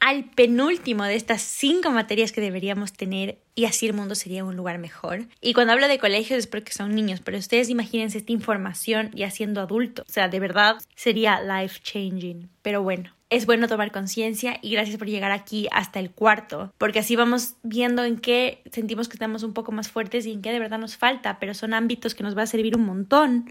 Al 0.00 0.30
penúltimo 0.30 1.02
de 1.02 1.16
estas 1.16 1.42
cinco 1.42 1.90
materias 1.90 2.30
que 2.30 2.40
deberíamos 2.40 2.92
tener 2.92 3.38
y 3.56 3.64
así 3.64 3.86
el 3.86 3.94
mundo 3.94 4.14
sería 4.14 4.44
un 4.44 4.54
lugar 4.54 4.78
mejor. 4.78 5.26
Y 5.40 5.54
cuando 5.54 5.72
hablo 5.72 5.88
de 5.88 5.98
colegios 5.98 6.38
es 6.38 6.46
porque 6.46 6.72
son 6.72 6.94
niños, 6.94 7.20
pero 7.20 7.36
ustedes 7.36 7.68
imagínense 7.68 8.18
esta 8.18 8.30
información 8.30 9.10
ya 9.12 9.28
siendo 9.32 9.60
adultos. 9.60 10.06
O 10.08 10.12
sea, 10.12 10.28
de 10.28 10.38
verdad 10.38 10.76
sería 10.94 11.40
life 11.42 11.80
changing. 11.82 12.48
Pero 12.62 12.84
bueno, 12.84 13.12
es 13.30 13.44
bueno 13.44 13.66
tomar 13.66 13.90
conciencia 13.90 14.58
y 14.62 14.70
gracias 14.70 14.96
por 14.98 15.08
llegar 15.08 15.32
aquí 15.32 15.68
hasta 15.72 15.98
el 15.98 16.12
cuarto, 16.12 16.72
porque 16.78 17.00
así 17.00 17.16
vamos 17.16 17.54
viendo 17.64 18.04
en 18.04 18.18
qué 18.18 18.62
sentimos 18.70 19.08
que 19.08 19.14
estamos 19.14 19.42
un 19.42 19.52
poco 19.52 19.72
más 19.72 19.90
fuertes 19.90 20.26
y 20.26 20.32
en 20.32 20.42
qué 20.42 20.52
de 20.52 20.60
verdad 20.60 20.78
nos 20.78 20.96
falta, 20.96 21.38
pero 21.40 21.54
son 21.54 21.74
ámbitos 21.74 22.14
que 22.14 22.22
nos 22.22 22.36
va 22.36 22.42
a 22.42 22.46
servir 22.46 22.76
un 22.76 22.86
montón 22.86 23.50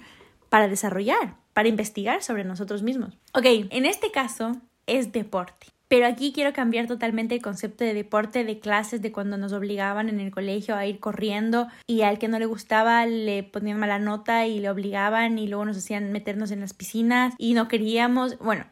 para 0.49 0.67
desarrollar, 0.67 1.35
para 1.57 1.69
investigar 1.69 2.21
sobre 2.21 2.43
nosotros 2.43 2.83
mismos. 2.83 3.17
Ok, 3.33 3.45
en 3.71 3.87
este 3.87 4.11
caso 4.11 4.57
es 4.85 5.11
deporte. 5.11 5.65
Pero 5.87 6.05
aquí 6.05 6.31
quiero 6.31 6.53
cambiar 6.53 6.85
totalmente 6.85 7.33
el 7.33 7.41
concepto 7.41 7.83
de 7.83 7.95
deporte, 7.95 8.43
de 8.43 8.59
clases, 8.59 9.01
de 9.01 9.11
cuando 9.11 9.37
nos 9.37 9.53
obligaban 9.53 10.07
en 10.07 10.19
el 10.19 10.29
colegio 10.29 10.75
a 10.75 10.85
ir 10.85 10.99
corriendo 10.99 11.67
y 11.87 12.03
al 12.03 12.19
que 12.19 12.27
no 12.27 12.37
le 12.37 12.45
gustaba 12.45 13.07
le 13.07 13.41
ponían 13.41 13.79
mala 13.79 13.97
nota 13.97 14.45
y 14.45 14.59
le 14.59 14.69
obligaban 14.69 15.39
y 15.39 15.47
luego 15.47 15.65
nos 15.65 15.77
hacían 15.77 16.11
meternos 16.11 16.51
en 16.51 16.59
las 16.59 16.75
piscinas 16.75 17.33
y 17.39 17.55
no 17.55 17.67
queríamos. 17.67 18.37
Bueno, 18.37 18.67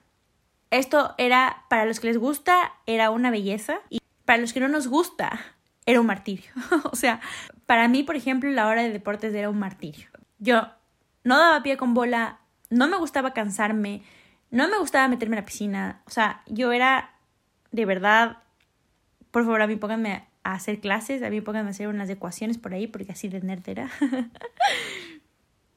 esto 0.69 1.15
era 1.17 1.65
para 1.71 1.85
los 1.85 1.99
que 1.99 2.05
les 2.05 2.19
gusta, 2.19 2.71
era 2.85 3.09
una 3.09 3.31
belleza 3.31 3.79
y 3.89 3.99
para 4.25 4.37
los 4.37 4.53
que 4.53 4.59
no 4.59 4.67
nos 4.67 4.87
gusta, 4.87 5.39
era 5.87 5.99
un 5.99 6.05
martirio. 6.05 6.51
o 6.91 6.95
sea, 6.95 7.19
para 7.65 7.87
mí, 7.87 8.03
por 8.03 8.15
ejemplo, 8.15 8.51
la 8.51 8.67
hora 8.67 8.83
de 8.83 8.91
deportes 8.91 9.33
era 9.33 9.49
un 9.49 9.57
martirio. 9.57 10.07
Yo 10.37 10.67
no 11.23 11.39
daba 11.39 11.63
pie 11.63 11.77
con 11.77 11.95
bola, 11.95 12.41
no 12.75 12.87
me 12.87 12.97
gustaba 12.97 13.33
cansarme, 13.33 14.03
no 14.51 14.67
me 14.67 14.77
gustaba 14.77 15.07
meterme 15.07 15.37
en 15.37 15.41
la 15.41 15.45
piscina, 15.45 16.01
o 16.05 16.09
sea, 16.09 16.43
yo 16.47 16.71
era 16.71 17.11
de 17.71 17.85
verdad, 17.85 18.37
por 19.31 19.43
favor, 19.43 19.61
a 19.61 19.67
mí 19.67 19.75
pónganme 19.75 20.27
a 20.43 20.53
hacer 20.53 20.79
clases, 20.79 21.23
a 21.23 21.29
mí 21.29 21.41
pónganme 21.41 21.69
a 21.69 21.71
hacer 21.71 21.87
unas 21.87 22.09
ecuaciones 22.09 22.57
por 22.57 22.73
ahí, 22.73 22.87
porque 22.87 23.11
así 23.11 23.27
de 23.29 23.41
nerd 23.41 23.67
era. 23.67 23.89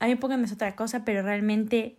a 0.01 0.07
mí 0.07 0.15
pónganme 0.17 0.49
a 0.49 0.53
otra 0.53 0.77
cosa, 0.77 1.05
pero 1.05 1.23
realmente 1.23 1.99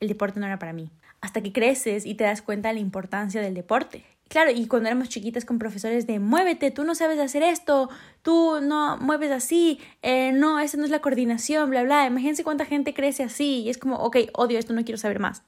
el 0.00 0.08
deporte 0.08 0.40
no 0.40 0.46
era 0.46 0.58
para 0.58 0.72
mí. 0.72 0.90
Hasta 1.20 1.42
que 1.42 1.52
creces 1.52 2.06
y 2.06 2.14
te 2.14 2.24
das 2.24 2.40
cuenta 2.40 2.68
de 2.68 2.74
la 2.74 2.80
importancia 2.80 3.40
del 3.40 3.54
deporte. 3.54 4.04
Claro, 4.30 4.52
y 4.52 4.68
cuando 4.68 4.88
éramos 4.88 5.08
chiquitas 5.08 5.44
con 5.44 5.58
profesores 5.58 6.06
de 6.06 6.20
muévete, 6.20 6.70
tú 6.70 6.84
no 6.84 6.94
sabes 6.94 7.18
hacer 7.18 7.42
esto, 7.42 7.90
tú 8.22 8.60
no 8.62 8.96
mueves 8.98 9.32
así, 9.32 9.80
eh, 10.02 10.30
no, 10.30 10.60
esa 10.60 10.76
no 10.76 10.84
es 10.84 10.90
la 10.90 11.00
coordinación, 11.00 11.68
bla, 11.68 11.82
bla. 11.82 12.06
Imagínense 12.06 12.44
cuánta 12.44 12.64
gente 12.64 12.94
crece 12.94 13.24
así 13.24 13.62
y 13.62 13.70
es 13.70 13.76
como, 13.76 13.96
ok, 13.96 14.18
odio 14.34 14.60
esto, 14.60 14.72
no 14.72 14.84
quiero 14.84 14.98
saber 14.98 15.18
más. 15.18 15.42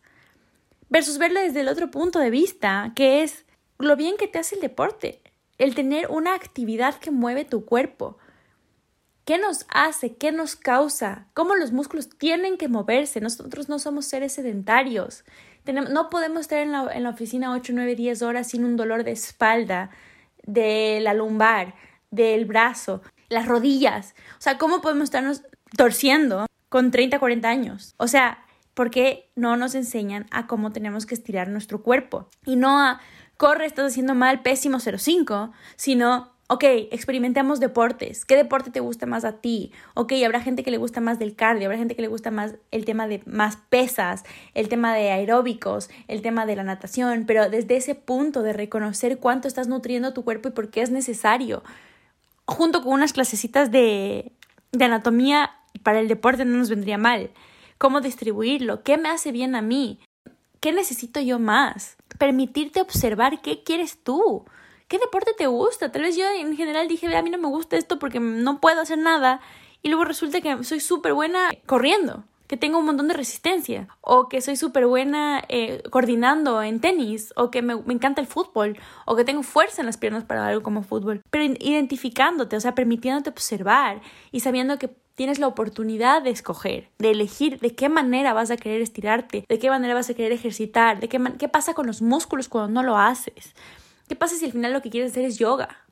Versus 0.89 1.19
verlo 1.19 1.39
desde 1.39 1.61
el 1.61 1.69
otro 1.69 1.93
punto 1.93 2.19
de 2.19 2.31
vista, 2.31 2.91
que 2.97 3.23
es 3.23 3.45
lo 3.79 3.95
bien 3.95 4.17
que 4.17 4.27
te 4.27 4.41
hace 4.41 4.57
el 4.57 4.61
deporte, 4.61 5.23
el 5.59 5.77
tener 5.77 6.11
una 6.11 6.35
actividad 6.35 6.97
que 6.97 7.13
mueve 7.13 7.45
tu 7.45 7.65
cuerpo. 7.65 8.19
¿Qué 9.25 9.39
nos 9.39 9.65
hace? 9.69 10.17
¿Qué 10.17 10.33
nos 10.33 10.57
causa? 10.57 11.29
¿Cómo 11.35 11.55
los 11.55 11.71
músculos 11.71 12.09
tienen 12.09 12.59
que 12.59 12.67
moverse? 12.67 13.21
Nosotros 13.21 13.69
no 13.69 13.79
somos 13.79 14.07
seres 14.07 14.33
sedentarios 14.33 15.23
no 15.67 16.11
podemos 16.11 16.41
estar 16.43 16.59
en 16.59 16.73
la, 16.73 16.89
en 16.93 17.03
la 17.03 17.11
oficina 17.11 17.53
8, 17.53 17.73
9, 17.75 17.95
10 17.95 18.23
horas 18.23 18.49
sin 18.49 18.65
un 18.65 18.77
dolor 18.77 19.05
de 19.05 19.13
espalda, 19.13 19.91
de 20.45 20.99
la 21.01 21.15
lumbar, 21.15 21.75
del 22.11 22.45
brazo, 22.45 23.03
las 23.29 23.47
rodillas. 23.47 24.15
O 24.33 24.41
sea, 24.41 24.59
¿cómo 24.59 24.81
podemos 24.81 25.05
estarnos 25.05 25.43
torciendo 25.77 26.47
con 26.69 26.91
30, 26.91 27.19
40 27.19 27.49
años? 27.49 27.95
O 27.97 28.09
sea, 28.09 28.45
¿por 28.75 28.91
qué 28.91 29.31
no 29.35 29.57
nos 29.57 29.75
enseñan 29.75 30.27
a 30.31 30.47
cómo 30.47 30.73
tenemos 30.73 31.07
que 31.07 31.15
estirar 31.15 31.49
nuestro 31.49 31.83
cuerpo? 31.83 32.29
Y 32.45 32.57
no 32.57 32.81
a, 32.81 33.01
corre, 33.37 33.67
estás 33.67 33.93
haciendo 33.93 34.15
mal, 34.15 34.43
pésimo 34.43 34.79
05, 34.79 35.53
sino 35.77 36.32
ok, 36.53 36.65
experimentemos 36.91 37.61
deportes. 37.61 38.27
¿Qué 38.27 38.37
deporte 38.37 38.71
te 38.71 38.81
gusta 38.81 39.07
más 39.07 39.25
a 39.25 39.41
ti? 39.41 39.73
Ok, 39.95 40.13
habrá 40.25 40.43
gente 40.43 40.63
que 40.63 40.71
le 40.71 40.77
gusta 40.77 41.01
más 41.01 41.19
del 41.19 41.35
cardio, 41.35 41.67
habrá 41.67 41.79
gente 41.79 41.97
que 41.97 42.03
le 42.03 42.09
gusta 42.09 42.31
más 42.31 42.57
el 42.71 42.85
tema 42.85 43.09
de 43.09 43.23
más 43.25 43.57
pesas, 43.71 44.25
el 44.53 44.69
tema 44.69 44.95
de 44.95 45.11
aeróbicos, 45.11 45.89
el 46.09 46.21
tema 46.21 46.45
de 46.45 46.57
la 46.57 46.63
natación, 46.63 47.25
pero 47.27 47.49
desde 47.49 47.77
ese 47.77 47.95
punto 47.95 48.43
de 48.43 48.53
reconocer 48.53 49.19
cuánto 49.19 49.49
estás 49.49 49.67
nutriendo 49.67 50.13
tu 50.13 50.25
cuerpo 50.25 50.49
y 50.49 50.53
por 50.53 50.71
qué 50.71 50.83
es 50.83 50.91
necesario, 50.91 51.63
junto 52.45 52.83
con 52.83 52.93
unas 52.93 53.15
clasecitas 53.15 53.71
de 53.71 54.33
anatomía 54.79 55.53
para 55.83 56.01
el 56.01 56.09
deporte 56.09 56.45
no 56.45 56.59
nos 56.59 56.69
vendría 56.69 56.99
mal. 56.99 57.31
¿Cómo 57.79 58.03
distribuirlo? 58.03 58.83
¿Qué 58.83 58.99
me 58.99 59.09
hace 59.09 59.33
bien 59.33 59.55
a 59.55 59.63
mí? 59.63 60.01
¿Qué 60.61 60.73
necesito 60.73 61.19
yo 61.21 61.39
más? 61.39 61.97
Permitirte 62.19 62.83
observar 62.83 63.41
qué 63.41 63.63
quieres 63.65 63.99
tú. 64.05 64.45
¿Qué 64.93 64.99
deporte 64.99 65.33
te 65.33 65.47
gusta? 65.47 65.91
Tal 65.91 66.03
vez 66.03 66.19
yo 66.19 66.27
en 66.39 66.55
general 66.55 66.87
dije, 66.87 67.17
a 67.17 67.23
mí 67.23 67.31
no 67.31 67.39
me 67.39 67.49
gusta 67.49 67.79
esto 67.79 67.99
porque 67.99 68.21
no 68.21 68.61
puedo 68.61 68.83
hacer 68.83 68.99
nada. 68.99 69.41
Y 69.81 69.89
luego 69.89 70.05
resulta 70.05 70.43
que 70.43 70.65
soy 70.65 70.81
súper 70.81 71.15
buena 71.15 71.49
corriendo, 71.65 72.25
que 72.47 72.59
tengo 72.59 72.79
un 72.79 72.85
montón 72.85 73.09
de 73.09 73.15
resistencia, 73.15 73.89
o 74.03 74.29
que 74.29 74.43
soy 74.43 74.57
súper 74.57 74.87
buena 74.87 75.43
eh, 75.49 75.83
coordinando 75.89 76.63
en 76.63 76.79
tenis, 76.81 77.33
o 77.37 77.51
que 77.51 77.63
me, 77.63 77.73
encanta 77.73 78.21
el 78.21 78.27
fútbol, 78.27 78.77
o 79.07 79.17
que 79.17 79.25
tengo 79.25 79.43
fuerza 79.43 79.81
en 79.81 79.87
las 79.87 79.97
piernas 79.97 80.25
para 80.25 80.47
algo 80.47 80.63
como 80.63 80.83
fútbol. 80.83 81.23
Pero 81.31 81.45
identificándote, 81.59 82.57
o 82.57 82.61
sea, 82.61 82.75
permitiéndote 82.75 83.31
observar 83.31 84.03
y 84.31 84.41
sabiendo 84.41 84.79
que 84.79 84.91
tienes 85.15 85.39
la 85.39 85.47
oportunidad 85.47 86.21
de 86.21 86.31
escoger, 86.31 86.91
de 86.99 87.13
elegir 87.13 87.61
de 87.61 87.75
qué 87.75 87.89
manera 87.89 88.35
vas 88.35 88.51
a 88.51 88.59
querer 88.59 88.83
estirarte, 88.83 89.47
de 89.49 89.59
qué 89.59 89.71
manera 89.71 89.95
vas 89.95 90.11
a 90.11 90.15
querer 90.15 90.33
ejercitar, 90.33 91.01
de 91.01 91.09
qué, 91.09 91.19
qué 91.39 91.49
pasa 91.49 91.73
con 91.73 91.87
los 91.87 92.03
músculos 92.03 92.51
cuando 92.51 92.71
no 92.71 92.83
lo 92.83 92.99
haces. 92.99 93.55
¿Qué 94.13 94.17
pasa 94.17 94.37
si 94.37 94.45
al 94.45 94.53
final 94.53 94.75
lo 94.75 94.83
que 94.83 94.91
quieres 94.91 95.13
hacer 95.13 95.25
es 95.25 95.39
yoga? 95.39 95.87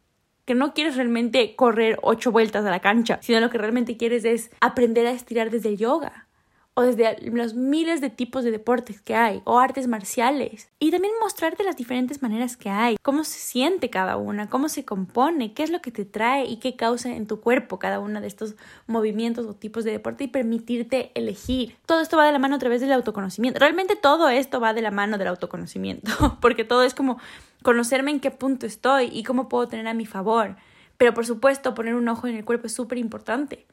Que 0.45 0.55
no 0.55 0.75
quieres 0.75 0.97
realmente 0.97 1.57
correr 1.57 1.99
ocho 2.03 2.31
vueltas 2.31 2.67
a 2.67 2.71
la 2.71 2.81
cancha, 2.81 3.19
sino 3.23 3.41
lo 3.41 3.49
que 3.49 3.57
realmente 3.57 3.97
quieres 3.97 4.27
es 4.27 4.51
aprender 4.61 5.07
a 5.07 5.13
estirar 5.13 5.49
desde 5.49 5.71
el 5.71 5.79
yoga 5.79 6.29
o 6.75 6.83
desde 6.83 7.17
los 7.31 7.55
miles 7.55 8.01
de 8.01 8.11
tipos 8.11 8.45
de 8.45 8.51
deportes 8.51 9.01
que 9.01 9.15
hay, 9.15 9.43
o 9.45 9.59
artes 9.59 9.89
marciales. 9.89 10.71
Y 10.79 10.91
también 10.91 11.13
mostrarte 11.21 11.65
las 11.65 11.77
diferentes 11.77 12.23
maneras 12.23 12.57
que 12.57 12.71
hay, 12.71 12.97
cómo 13.03 13.25
se 13.25 13.39
siente 13.39 13.91
cada 13.91 14.17
una, 14.17 14.49
cómo 14.49 14.69
se 14.69 14.85
compone, 14.85 15.53
qué 15.53 15.63
es 15.63 15.71
lo 15.71 15.83
que 15.83 15.91
te 15.91 16.05
trae 16.05 16.47
y 16.47 16.59
qué 16.59 16.77
causa 16.77 17.11
en 17.11 17.27
tu 17.27 17.41
cuerpo 17.41 17.79
cada 17.79 17.99
uno 17.99 18.21
de 18.21 18.27
estos 18.27 18.55
movimientos 18.87 19.47
o 19.47 19.55
tipos 19.55 19.85
de 19.85 19.91
deporte 19.91 20.25
y 20.25 20.29
permitirte 20.29 21.11
elegir. 21.15 21.77
Todo 21.87 22.01
esto 22.01 22.17
va 22.17 22.27
de 22.27 22.33
la 22.33 22.39
mano 22.39 22.57
a 22.57 22.59
través 22.61 22.81
del 22.81 22.93
autoconocimiento. 22.93 23.59
Realmente 23.59 23.97
todo 23.97 24.29
esto 24.29 24.61
va 24.61 24.73
de 24.73 24.83
la 24.83 24.91
mano 24.91 25.19
del 25.19 25.29
autoconocimiento, 25.29 26.39
porque 26.41 26.65
todo 26.65 26.85
es 26.85 26.95
como 26.95 27.19
conocerme 27.63 28.11
en 28.11 28.21
qué 28.21 28.31
punto 28.31 28.67
estoy 28.67 29.11
y 29.13 29.25
cómo 29.25 29.49
puedo 29.49 29.69
tener 29.69 29.89
a 29.89 29.95
mi 29.95 30.07
favor. 30.07 30.57
Pero 30.97 31.15
por 31.15 31.27
supuesto, 31.27 31.75
poner 31.75 31.95
un 31.95 32.09
ojo 32.09 32.27
en 32.27 32.37
el 32.37 32.45
cuerpo 32.45 32.67
es 32.67 32.75
súper 32.75 32.99
importante. 32.99 33.67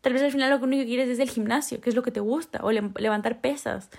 Tal 0.00 0.12
vez 0.12 0.22
al 0.22 0.32
final 0.32 0.50
lo 0.50 0.64
único 0.64 0.82
que 0.82 0.88
quieres 0.88 1.08
es 1.08 1.18
el 1.18 1.30
gimnasio, 1.30 1.80
que 1.80 1.90
es 1.90 1.96
lo 1.96 2.02
que 2.02 2.10
te 2.10 2.20
gusta, 2.20 2.60
o 2.62 2.70
levantar 2.70 3.40
pesas, 3.40 3.90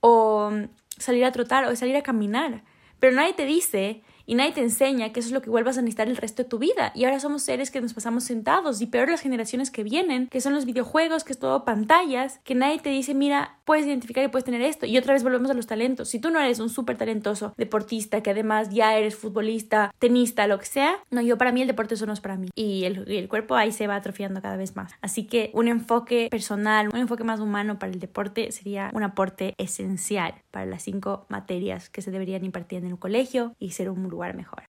o 0.00 0.50
salir 0.98 1.24
a 1.24 1.32
trotar, 1.32 1.64
o 1.66 1.76
salir 1.76 1.96
a 1.96 2.02
caminar. 2.02 2.64
Pero 2.98 3.14
nadie 3.14 3.34
te 3.34 3.44
dice 3.44 4.02
y 4.26 4.34
nadie 4.34 4.52
te 4.52 4.60
enseña 4.60 5.12
que 5.12 5.20
eso 5.20 5.28
es 5.28 5.32
lo 5.32 5.42
que 5.42 5.50
vuelvas 5.50 5.78
a 5.78 5.82
necesitar 5.82 6.08
el 6.08 6.16
resto 6.16 6.42
de 6.42 6.48
tu 6.48 6.58
vida. 6.58 6.92
Y 6.94 7.04
ahora 7.04 7.20
somos 7.20 7.42
seres 7.42 7.70
que 7.70 7.80
nos 7.80 7.94
pasamos 7.94 8.24
sentados 8.24 8.80
y 8.80 8.86
peor 8.86 9.10
las 9.10 9.20
generaciones 9.20 9.70
que 9.70 9.82
vienen, 9.82 10.28
que 10.28 10.40
son 10.40 10.54
los 10.54 10.64
videojuegos, 10.64 11.24
que 11.24 11.32
es 11.32 11.38
todo 11.38 11.64
pantallas, 11.64 12.40
que 12.44 12.54
nadie 12.54 12.78
te 12.78 12.90
dice, 12.90 13.14
mira, 13.14 13.58
puedes 13.64 13.86
identificar 13.86 14.24
y 14.24 14.28
puedes 14.28 14.44
tener 14.44 14.62
esto. 14.62 14.86
Y 14.86 14.98
otra 14.98 15.14
vez 15.14 15.22
volvemos 15.22 15.50
a 15.50 15.54
los 15.54 15.66
talentos. 15.66 16.08
Si 16.08 16.18
tú 16.18 16.30
no 16.30 16.40
eres 16.40 16.60
un 16.60 16.68
súper 16.68 16.96
talentoso 16.96 17.54
deportista, 17.56 18.22
que 18.22 18.30
además 18.30 18.70
ya 18.70 18.96
eres 18.96 19.16
futbolista, 19.16 19.94
tenista, 19.98 20.46
lo 20.46 20.58
que 20.58 20.66
sea, 20.66 20.96
no, 21.10 21.20
yo 21.20 21.38
para 21.38 21.52
mí 21.52 21.62
el 21.62 21.68
deporte 21.68 21.94
eso 21.94 22.06
no 22.06 22.12
es 22.12 22.20
para 22.20 22.36
mí. 22.36 22.48
Y 22.54 22.84
el, 22.84 23.10
el 23.10 23.28
cuerpo 23.28 23.54
ahí 23.54 23.72
se 23.72 23.86
va 23.86 23.96
atrofiando 23.96 24.40
cada 24.42 24.56
vez 24.56 24.76
más. 24.76 24.92
Así 25.00 25.26
que 25.26 25.50
un 25.54 25.68
enfoque 25.68 26.28
personal, 26.30 26.88
un 26.92 27.00
enfoque 27.00 27.24
más 27.24 27.40
humano 27.40 27.78
para 27.78 27.92
el 27.92 28.00
deporte 28.00 28.52
sería 28.52 28.90
un 28.92 29.02
aporte 29.02 29.54
esencial 29.58 30.34
para 30.52 30.66
las 30.66 30.84
cinco 30.84 31.26
materias 31.28 31.90
que 31.90 32.02
se 32.02 32.12
deberían 32.12 32.44
impartir 32.44 32.78
en 32.78 32.86
el 32.86 32.98
colegio 32.98 33.56
y 33.58 33.70
ser 33.70 33.90
un 33.90 34.08
lugar 34.08 34.36
mejor. 34.36 34.62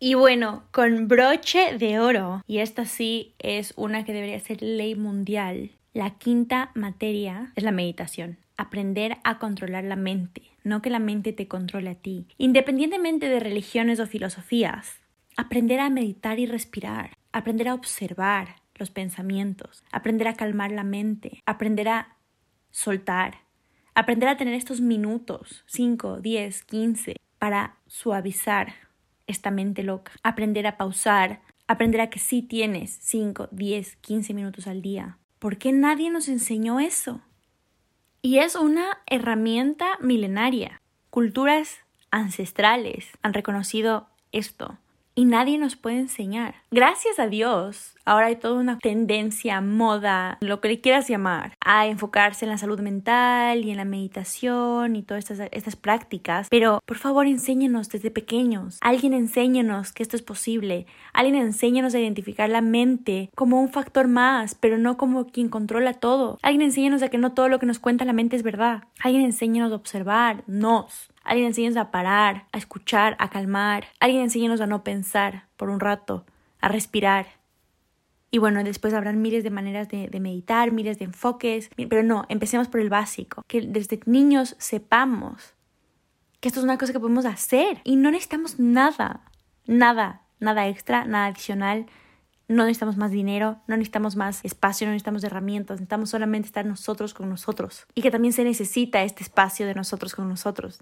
Y 0.00 0.14
bueno, 0.14 0.64
con 0.72 1.06
broche 1.06 1.76
de 1.76 2.00
oro, 2.00 2.42
y 2.46 2.58
esta 2.58 2.84
sí 2.84 3.34
es 3.38 3.74
una 3.76 4.04
que 4.04 4.12
debería 4.12 4.40
ser 4.40 4.62
ley 4.62 4.94
mundial, 4.94 5.72
la 5.92 6.10
quinta 6.18 6.70
materia 6.74 7.52
es 7.56 7.64
la 7.64 7.72
meditación. 7.72 8.38
Aprender 8.56 9.18
a 9.24 9.38
controlar 9.38 9.84
la 9.84 9.96
mente, 9.96 10.42
no 10.62 10.82
que 10.82 10.90
la 10.90 11.00
mente 11.00 11.32
te 11.32 11.48
controle 11.48 11.90
a 11.90 11.94
ti. 11.94 12.26
Independientemente 12.38 13.28
de 13.28 13.40
religiones 13.40 13.98
o 13.98 14.06
filosofías, 14.06 15.00
aprender 15.36 15.80
a 15.80 15.90
meditar 15.90 16.38
y 16.38 16.46
respirar, 16.46 17.16
aprender 17.32 17.68
a 17.68 17.74
observar 17.74 18.62
los 18.76 18.90
pensamientos, 18.90 19.82
aprender 19.90 20.28
a 20.28 20.34
calmar 20.34 20.70
la 20.70 20.84
mente, 20.84 21.42
aprender 21.46 21.88
a 21.88 22.16
soltar, 22.70 23.47
aprender 23.98 24.28
a 24.28 24.36
tener 24.36 24.54
estos 24.54 24.80
minutos, 24.80 25.64
5, 25.66 26.20
10, 26.20 26.62
15, 26.62 27.16
para 27.40 27.78
suavizar 27.88 28.72
esta 29.26 29.50
mente 29.50 29.82
loca, 29.82 30.12
aprender 30.22 30.68
a 30.68 30.76
pausar, 30.76 31.40
aprender 31.66 32.00
a 32.02 32.08
que 32.08 32.20
sí 32.20 32.40
tienes 32.42 32.96
5, 33.00 33.48
10, 33.50 33.96
15 33.96 34.34
minutos 34.34 34.68
al 34.68 34.82
día. 34.82 35.18
¿Por 35.40 35.58
qué 35.58 35.72
nadie 35.72 36.10
nos 36.10 36.28
enseñó 36.28 36.78
eso? 36.78 37.22
Y 38.22 38.38
es 38.38 38.54
una 38.54 38.98
herramienta 39.06 39.98
milenaria. 40.00 40.80
Culturas 41.10 41.78
ancestrales 42.12 43.08
han 43.22 43.34
reconocido 43.34 44.06
esto 44.30 44.78
y 45.18 45.24
nadie 45.24 45.58
nos 45.58 45.74
puede 45.74 45.98
enseñar. 45.98 46.54
Gracias 46.70 47.18
a 47.18 47.26
Dios, 47.26 47.96
ahora 48.04 48.26
hay 48.26 48.36
toda 48.36 48.60
una 48.60 48.78
tendencia, 48.78 49.60
moda, 49.60 50.38
lo 50.40 50.60
que 50.60 50.68
le 50.68 50.80
quieras 50.80 51.08
llamar, 51.08 51.56
a 51.60 51.88
enfocarse 51.88 52.44
en 52.44 52.52
la 52.52 52.56
salud 52.56 52.78
mental 52.78 53.64
y 53.64 53.72
en 53.72 53.78
la 53.78 53.84
meditación 53.84 54.94
y 54.94 55.02
todas 55.02 55.28
estas, 55.28 55.48
estas 55.50 55.74
prácticas. 55.74 56.46
Pero 56.50 56.78
por 56.86 56.98
favor, 56.98 57.26
enséñenos 57.26 57.88
desde 57.88 58.12
pequeños. 58.12 58.78
Alguien 58.80 59.12
enséñenos 59.12 59.90
que 59.90 60.04
esto 60.04 60.14
es 60.14 60.22
posible. 60.22 60.86
Alguien 61.12 61.34
enséñenos 61.34 61.96
a 61.96 61.98
identificar 61.98 62.48
la 62.48 62.60
mente 62.60 63.30
como 63.34 63.60
un 63.60 63.70
factor 63.70 64.06
más, 64.06 64.54
pero 64.54 64.78
no 64.78 64.96
como 64.96 65.26
quien 65.26 65.48
controla 65.48 65.94
todo. 65.94 66.38
Alguien 66.42 66.62
enséñenos 66.62 67.02
a 67.02 67.08
que 67.08 67.18
no 67.18 67.32
todo 67.32 67.48
lo 67.48 67.58
que 67.58 67.66
nos 67.66 67.80
cuenta 67.80 68.04
la 68.04 68.12
mente 68.12 68.36
es 68.36 68.44
verdad. 68.44 68.84
Alguien 69.00 69.24
enséñenos 69.24 69.72
a 69.72 69.74
observarnos 69.74 71.10
Alguien 71.28 71.48
enséñanos 71.48 71.76
a 71.76 71.90
parar, 71.90 72.46
a 72.52 72.58
escuchar, 72.58 73.14
a 73.18 73.28
calmar. 73.28 73.86
Alguien 74.00 74.22
enséñanos 74.22 74.62
a 74.62 74.66
no 74.66 74.82
pensar 74.82 75.44
por 75.58 75.68
un 75.68 75.78
rato, 75.78 76.24
a 76.58 76.68
respirar. 76.68 77.26
Y 78.30 78.38
bueno, 78.38 78.64
después 78.64 78.94
habrán 78.94 79.20
miles 79.20 79.44
de 79.44 79.50
maneras 79.50 79.90
de, 79.90 80.08
de, 80.08 80.20
meditar, 80.20 80.72
miles 80.72 80.98
de 80.98 81.04
enfoques, 81.04 81.68
pero 81.90 82.02
no, 82.02 82.24
empecemos 82.30 82.68
por 82.68 82.80
el 82.80 82.88
básico, 82.88 83.42
que 83.46 83.60
desde 83.60 84.00
niños 84.06 84.56
sepamos 84.58 85.54
que 86.40 86.48
esto 86.48 86.60
es 86.60 86.64
una 86.64 86.78
cosa 86.78 86.94
que 86.94 87.00
podemos 87.00 87.26
hacer. 87.26 87.82
Y 87.84 87.96
no 87.96 88.10
necesitamos 88.10 88.58
nada, 88.58 89.20
nada, 89.66 90.22
nada 90.40 90.66
extra, 90.66 91.04
nada 91.04 91.26
adicional, 91.26 91.84
no 92.48 92.64
necesitamos 92.64 92.96
más 92.96 93.10
dinero, 93.10 93.58
no 93.66 93.76
necesitamos 93.76 94.16
más 94.16 94.42
espacio, 94.46 94.86
no 94.86 94.92
necesitamos 94.92 95.24
herramientas, 95.24 95.76
necesitamos 95.76 96.08
solamente 96.08 96.46
estar 96.46 96.64
nosotros 96.64 97.12
con 97.12 97.28
nosotros. 97.28 97.86
Y 97.94 98.00
que 98.00 98.10
también 98.10 98.32
se 98.32 98.44
necesita 98.44 99.02
este 99.02 99.24
espacio 99.24 99.66
de 99.66 99.74
nosotros 99.74 100.14
con 100.14 100.26
nosotros 100.26 100.80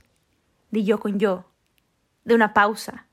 de 0.77 0.85
yo 0.85 1.01
con 1.01 1.19
yo. 1.19 1.45
de 2.25 2.35
una 2.35 2.53
pausa, 2.53 3.07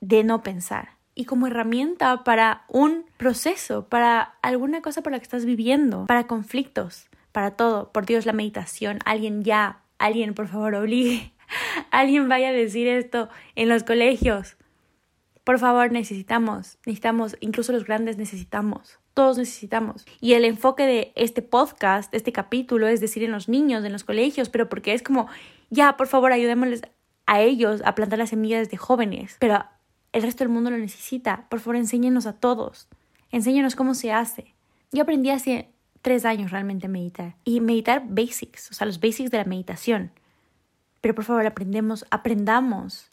de 0.00 0.24
no 0.24 0.42
pensar 0.42 0.98
y 1.18 1.24
como 1.24 1.48
herramienta 1.48 2.22
para 2.22 2.64
un 2.68 3.04
proceso, 3.16 3.88
para 3.88 4.36
alguna 4.40 4.82
cosa 4.82 5.02
por 5.02 5.10
la 5.10 5.18
que 5.18 5.24
estás 5.24 5.44
viviendo, 5.44 6.06
para 6.06 6.28
conflictos, 6.28 7.08
para 7.32 7.56
todo. 7.56 7.90
Por 7.90 8.06
Dios, 8.06 8.24
la 8.24 8.32
meditación, 8.32 9.00
alguien 9.04 9.42
ya, 9.42 9.82
alguien 9.98 10.32
por 10.34 10.46
favor 10.46 10.76
obligue, 10.76 11.32
alguien 11.90 12.28
vaya 12.28 12.50
a 12.50 12.52
decir 12.52 12.86
esto 12.86 13.28
en 13.56 13.68
los 13.68 13.82
colegios. 13.82 14.56
Por 15.42 15.58
favor, 15.58 15.90
necesitamos, 15.90 16.78
necesitamos, 16.86 17.36
incluso 17.40 17.72
los 17.72 17.84
grandes 17.84 18.16
necesitamos, 18.16 19.00
todos 19.12 19.38
necesitamos. 19.38 20.06
Y 20.20 20.34
el 20.34 20.44
enfoque 20.44 20.86
de 20.86 21.12
este 21.16 21.42
podcast, 21.42 22.12
de 22.12 22.18
este 22.18 22.30
capítulo, 22.30 22.86
es 22.86 23.00
decir, 23.00 23.24
en 23.24 23.32
los 23.32 23.48
niños, 23.48 23.84
en 23.84 23.92
los 23.92 24.04
colegios, 24.04 24.50
pero 24.50 24.68
porque 24.68 24.94
es 24.94 25.02
como, 25.02 25.26
ya, 25.70 25.96
por 25.96 26.06
favor, 26.06 26.32
ayudémosles 26.32 26.82
a 27.26 27.40
ellos 27.40 27.82
a 27.84 27.94
plantar 27.94 28.18
las 28.18 28.30
semillas 28.30 28.70
de 28.70 28.76
jóvenes. 28.76 29.36
Pero 29.38 29.64
el 30.12 30.22
resto 30.22 30.44
del 30.44 30.52
mundo 30.52 30.70
lo 30.70 30.78
necesita. 30.78 31.46
Por 31.48 31.60
favor, 31.60 31.76
enséñenos 31.76 32.26
a 32.26 32.32
todos. 32.34 32.88
Enséñenos 33.30 33.76
cómo 33.76 33.94
se 33.94 34.12
hace. 34.12 34.54
Yo 34.92 35.02
aprendí 35.02 35.30
hace 35.30 35.70
tres 36.00 36.24
años 36.24 36.50
realmente 36.50 36.86
a 36.86 36.90
meditar. 36.90 37.36
Y 37.44 37.60
meditar 37.60 38.02
basics, 38.08 38.70
o 38.70 38.74
sea, 38.74 38.86
los 38.86 39.00
basics 39.00 39.30
de 39.30 39.38
la 39.38 39.44
meditación. 39.44 40.10
Pero 41.00 41.14
por 41.14 41.24
favor, 41.24 41.46
aprendemos, 41.46 42.06
aprendamos 42.10 43.12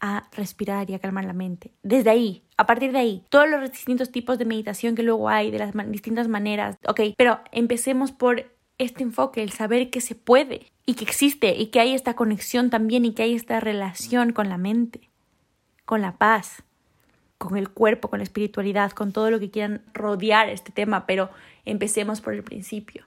a 0.00 0.28
respirar 0.32 0.90
y 0.90 0.94
a 0.94 0.98
calmar 0.98 1.24
la 1.24 1.32
mente. 1.32 1.72
Desde 1.82 2.10
ahí, 2.10 2.42
a 2.56 2.66
partir 2.66 2.90
de 2.90 2.98
ahí, 2.98 3.24
todos 3.28 3.48
los 3.48 3.70
distintos 3.70 4.10
tipos 4.10 4.38
de 4.38 4.46
meditación 4.46 4.94
que 4.96 5.02
luego 5.02 5.28
hay, 5.28 5.50
de 5.50 5.58
las 5.58 5.72
distintas 5.90 6.26
maneras. 6.26 6.76
Ok, 6.88 7.00
pero 7.16 7.40
empecemos 7.52 8.10
por 8.10 8.50
este 8.78 9.04
enfoque, 9.04 9.42
el 9.42 9.52
saber 9.52 9.90
que 9.90 10.00
se 10.00 10.16
puede 10.16 10.71
y 10.86 10.94
que 10.94 11.04
existe 11.04 11.54
y 11.56 11.66
que 11.66 11.80
hay 11.80 11.94
esta 11.94 12.14
conexión 12.14 12.70
también 12.70 13.04
y 13.04 13.12
que 13.12 13.22
hay 13.22 13.34
esta 13.34 13.60
relación 13.60 14.32
con 14.32 14.48
la 14.48 14.58
mente 14.58 15.12
con 15.84 16.00
la 16.00 16.16
paz, 16.16 16.62
con 17.38 17.56
el 17.56 17.68
cuerpo, 17.68 18.08
con 18.08 18.20
la 18.20 18.24
espiritualidad, 18.24 18.92
con 18.92 19.12
todo 19.12 19.30
lo 19.30 19.40
que 19.40 19.50
quieran 19.50 19.82
rodear 19.92 20.48
este 20.48 20.72
tema, 20.72 21.06
pero 21.06 21.30
empecemos 21.64 22.20
por 22.20 22.34
el 22.34 22.42
principio. 22.42 23.06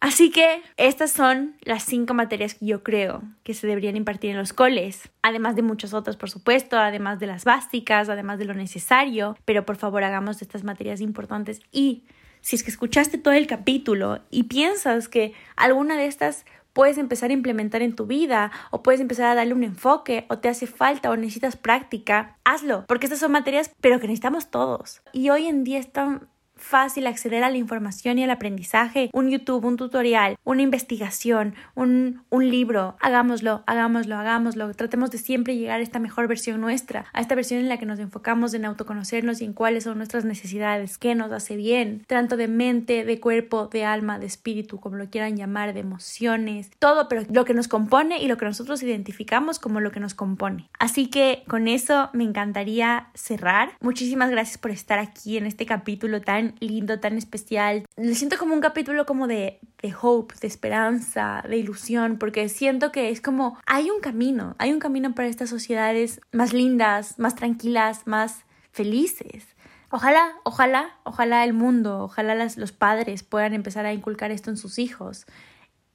Así 0.00 0.30
que 0.30 0.62
estas 0.76 1.10
son 1.10 1.56
las 1.62 1.84
cinco 1.84 2.14
materias 2.14 2.54
que 2.54 2.66
yo 2.66 2.84
creo 2.84 3.22
que 3.42 3.54
se 3.54 3.66
deberían 3.66 3.96
impartir 3.96 4.30
en 4.30 4.36
los 4.36 4.52
coles, 4.52 5.08
además 5.22 5.56
de 5.56 5.62
muchas 5.62 5.92
otras, 5.92 6.16
por 6.16 6.30
supuesto, 6.30 6.78
además 6.78 7.18
de 7.18 7.26
las 7.26 7.44
básicas, 7.44 8.08
además 8.08 8.38
de 8.38 8.44
lo 8.44 8.54
necesario, 8.54 9.36
pero 9.44 9.64
por 9.64 9.76
favor 9.76 10.04
hagamos 10.04 10.38
de 10.38 10.44
estas 10.44 10.62
materias 10.62 11.00
importantes 11.00 11.62
y 11.72 12.04
si 12.40 12.54
es 12.54 12.62
que 12.62 12.70
escuchaste 12.70 13.18
todo 13.18 13.34
el 13.34 13.48
capítulo 13.48 14.20
y 14.30 14.44
piensas 14.44 15.08
que 15.08 15.32
alguna 15.56 15.96
de 15.96 16.06
estas 16.06 16.44
puedes 16.72 16.98
empezar 16.98 17.30
a 17.30 17.34
implementar 17.34 17.82
en 17.82 17.94
tu 17.94 18.06
vida 18.06 18.50
o 18.70 18.82
puedes 18.82 19.00
empezar 19.00 19.26
a 19.26 19.34
darle 19.34 19.54
un 19.54 19.64
enfoque 19.64 20.26
o 20.28 20.38
te 20.38 20.48
hace 20.48 20.66
falta 20.66 21.10
o 21.10 21.16
necesitas 21.16 21.56
práctica, 21.56 22.36
hazlo, 22.44 22.84
porque 22.86 23.06
estas 23.06 23.20
son 23.20 23.32
materias 23.32 23.70
pero 23.80 24.00
que 24.00 24.06
necesitamos 24.06 24.50
todos. 24.50 25.02
Y 25.12 25.30
hoy 25.30 25.46
en 25.46 25.64
día 25.64 25.78
están 25.78 26.28
fácil 26.58 27.06
acceder 27.06 27.44
a 27.44 27.50
la 27.50 27.56
información 27.56 28.18
y 28.18 28.24
al 28.24 28.30
aprendizaje, 28.30 29.10
un 29.12 29.30
YouTube, 29.30 29.64
un 29.64 29.76
tutorial, 29.76 30.36
una 30.44 30.62
investigación, 30.62 31.54
un, 31.74 32.22
un 32.30 32.48
libro, 32.50 32.96
hagámoslo, 33.00 33.62
hagámoslo, 33.66 34.16
hagámoslo, 34.16 34.72
tratemos 34.74 35.10
de 35.10 35.18
siempre 35.18 35.56
llegar 35.56 35.80
a 35.80 35.82
esta 35.82 35.98
mejor 35.98 36.28
versión 36.28 36.60
nuestra, 36.60 37.06
a 37.12 37.20
esta 37.20 37.34
versión 37.34 37.60
en 37.60 37.68
la 37.68 37.78
que 37.78 37.86
nos 37.86 37.98
enfocamos 37.98 38.54
en 38.54 38.64
autoconocernos 38.64 39.40
y 39.40 39.44
en 39.44 39.52
cuáles 39.52 39.84
son 39.84 39.98
nuestras 39.98 40.24
necesidades, 40.24 40.98
qué 40.98 41.14
nos 41.14 41.32
hace 41.32 41.56
bien, 41.56 42.04
tanto 42.06 42.36
de 42.36 42.48
mente, 42.48 43.04
de 43.04 43.20
cuerpo, 43.20 43.66
de 43.66 43.84
alma, 43.84 44.18
de 44.18 44.26
espíritu, 44.26 44.80
como 44.80 44.96
lo 44.96 45.08
quieran 45.10 45.36
llamar, 45.36 45.72
de 45.74 45.80
emociones, 45.80 46.70
todo, 46.78 47.08
pero 47.08 47.22
lo 47.30 47.44
que 47.44 47.54
nos 47.54 47.68
compone 47.68 48.18
y 48.22 48.28
lo 48.28 48.36
que 48.36 48.44
nosotros 48.44 48.82
identificamos 48.82 49.58
como 49.58 49.80
lo 49.80 49.90
que 49.90 50.00
nos 50.00 50.14
compone. 50.14 50.68
Así 50.78 51.08
que 51.08 51.42
con 51.46 51.68
eso 51.68 52.10
me 52.12 52.24
encantaría 52.24 53.08
cerrar. 53.14 53.72
Muchísimas 53.80 54.30
gracias 54.30 54.58
por 54.58 54.70
estar 54.70 54.98
aquí 54.98 55.36
en 55.36 55.46
este 55.46 55.66
capítulo 55.66 56.20
tan 56.20 56.47
lindo, 56.60 57.00
tan 57.00 57.16
especial. 57.16 57.84
Lo 57.96 58.14
siento 58.14 58.36
como 58.38 58.54
un 58.54 58.60
capítulo 58.60 59.06
como 59.06 59.26
de, 59.26 59.60
de 59.82 59.94
hope, 60.00 60.34
de 60.40 60.46
esperanza, 60.46 61.44
de 61.48 61.56
ilusión, 61.56 62.18
porque 62.18 62.48
siento 62.48 62.92
que 62.92 63.10
es 63.10 63.20
como 63.20 63.58
hay 63.66 63.90
un 63.90 64.00
camino, 64.00 64.54
hay 64.58 64.72
un 64.72 64.78
camino 64.78 65.14
para 65.14 65.28
estas 65.28 65.50
sociedades 65.50 66.20
más 66.32 66.52
lindas, 66.52 67.18
más 67.18 67.34
tranquilas, 67.34 68.06
más 68.06 68.44
felices. 68.72 69.46
Ojalá, 69.90 70.34
ojalá, 70.44 70.98
ojalá 71.04 71.44
el 71.44 71.54
mundo, 71.54 72.00
ojalá 72.00 72.34
los 72.34 72.72
padres 72.72 73.22
puedan 73.22 73.54
empezar 73.54 73.86
a 73.86 73.92
inculcar 73.92 74.30
esto 74.30 74.50
en 74.50 74.58
sus 74.58 74.78
hijos. 74.78 75.24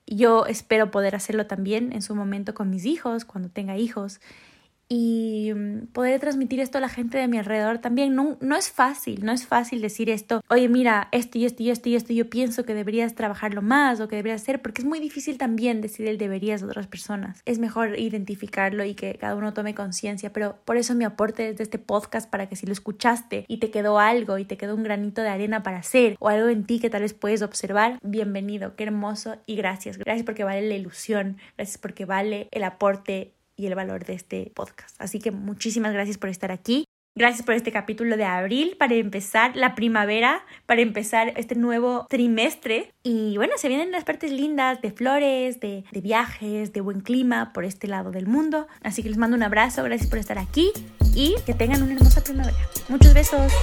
Yo 0.08 0.46
espero 0.48 0.92
poder 0.92 1.16
hacerlo 1.16 1.46
también 1.46 1.94
en 1.94 2.02
su 2.02 2.16
momento 2.16 2.54
con 2.54 2.70
mis 2.70 2.86
hijos, 2.86 3.24
cuando 3.24 3.50
tenga 3.50 3.78
hijos 3.78 4.20
y 4.90 5.52
mm, 5.54 5.88
poder 5.88 6.20
transmitir 6.20 6.60
esto 6.60 6.78
a 6.78 6.82
la 6.82 6.90
gente 6.90 7.18
de 7.18 7.28
mi 7.28 7.38
alrededor 7.38 7.80
también. 7.80 8.16
No, 8.16 8.38
no 8.42 8.56
es 8.56 8.72
fácil, 8.72 9.26
no 9.26 9.32
es 9.32 9.46
fácil 9.46 9.82
decir 9.82 10.10
esto, 10.10 10.44
oye, 10.50 10.70
mira, 10.70 11.08
esto 11.12 11.38
y 11.38 11.46
esto 11.46 11.64
y 11.64 11.70
esto 11.70 11.90
y 11.90 11.96
esto, 11.96 12.14
yo 12.14 12.30
pienso 12.30 12.66
que 12.66 12.74
deberías 12.74 13.16
trabajarlo 13.16 13.62
más 13.62 14.00
o 14.00 14.08
que 14.08 14.16
deberías 14.16 14.42
hacer, 14.42 14.62
porque 14.62 14.82
es 14.82 14.88
muy 14.88 15.00
difícil 15.00 15.38
también 15.38 15.82
decir 15.82 16.08
el 16.08 16.18
deberías 16.18 16.62
de 16.62 16.68
otras 16.68 16.88
personas. 16.88 17.42
Es 17.46 17.60
mejor 17.60 18.00
identificarlo 18.00 18.84
y 18.86 18.94
que 18.94 19.16
cada 19.16 19.36
uno 19.36 19.54
tome 19.54 19.74
conciencia, 19.76 20.32
pero 20.32 20.58
por 20.66 20.78
eso 20.78 20.96
mi 20.96 21.06
aporte 21.06 21.44
desde 21.44 21.64
este 21.64 21.80
podcast 21.80 22.30
para 22.30 22.48
que 22.48 22.56
si 22.56 22.66
lo 22.66 22.74
escuchaste 22.74 23.46
y 23.48 23.58
te 23.58 23.72
quedó 23.72 24.00
algo 24.00 24.38
y 24.38 24.46
te 24.46 24.58
quedó 24.58 24.76
un 24.76 24.84
granito 24.84 25.22
de 25.22 25.30
arena 25.30 25.64
para 25.64 25.78
hacer 25.78 26.16
o 26.20 26.30
algo 26.30 26.50
en 26.50 26.66
ti 26.66 26.80
que 26.80 26.90
tal 26.90 27.02
vez 27.02 27.14
puedes 27.14 27.42
observar, 27.42 28.00
bienvenido, 28.04 28.76
qué 28.76 28.84
hermoso 28.84 29.38
y 29.46 29.56
gracias. 29.56 29.98
Gracias 29.98 30.26
porque 30.26 30.44
vale 30.44 30.68
la 30.68 30.76
ilusión, 30.76 31.38
gracias 31.58 31.78
porque 31.78 32.06
vale 32.06 32.48
el 32.52 32.64
aporte 32.64 33.34
y 33.64 33.68
el 33.68 33.76
valor 33.76 34.06
de 34.06 34.14
este 34.14 34.52
podcast. 34.54 34.96
Así 35.00 35.20
que 35.20 35.32
muchísimas 35.32 35.94
gracias 35.94 36.18
por 36.18 36.30
estar 36.30 36.52
aquí. 36.52 36.86
Gracias 37.16 37.46
por 37.46 37.54
este 37.54 37.72
capítulo 37.72 38.18
de 38.18 38.26
abril 38.26 38.76
para 38.80 38.96
empezar 38.96 39.56
la 39.56 39.76
primavera, 39.76 40.44
para 40.66 40.82
empezar 40.82 41.32
este 41.38 41.54
nuevo 41.56 42.08
trimestre. 42.10 42.92
Y 43.04 43.38
bueno, 43.38 43.54
se 43.58 43.68
vienen 43.68 43.92
las 43.92 44.04
partes 44.04 44.32
lindas 44.32 44.82
de 44.82 44.92
flores, 44.92 45.60
de, 45.60 45.84
de, 45.92 46.02
viajes, 46.02 46.74
de 46.74 46.82
buen 46.82 47.02
clima 47.02 47.54
por 47.54 47.66
este 47.66 47.88
lado 47.88 48.10
del 48.12 48.26
mundo. 48.26 48.68
Así 48.82 49.04
que 49.04 49.10
les 49.10 49.18
mando 49.18 49.38
un 49.38 49.44
abrazo, 49.44 49.84
gracias 49.84 50.10
por 50.10 50.18
estar 50.18 50.40
aquí 50.40 50.72
y 51.16 51.36
que 51.46 51.54
tengan 51.54 51.84
una 51.84 51.94
hermosa 51.94 52.24
primavera. 52.24 52.58
Muchos 52.90 53.14
besos. 53.14 53.54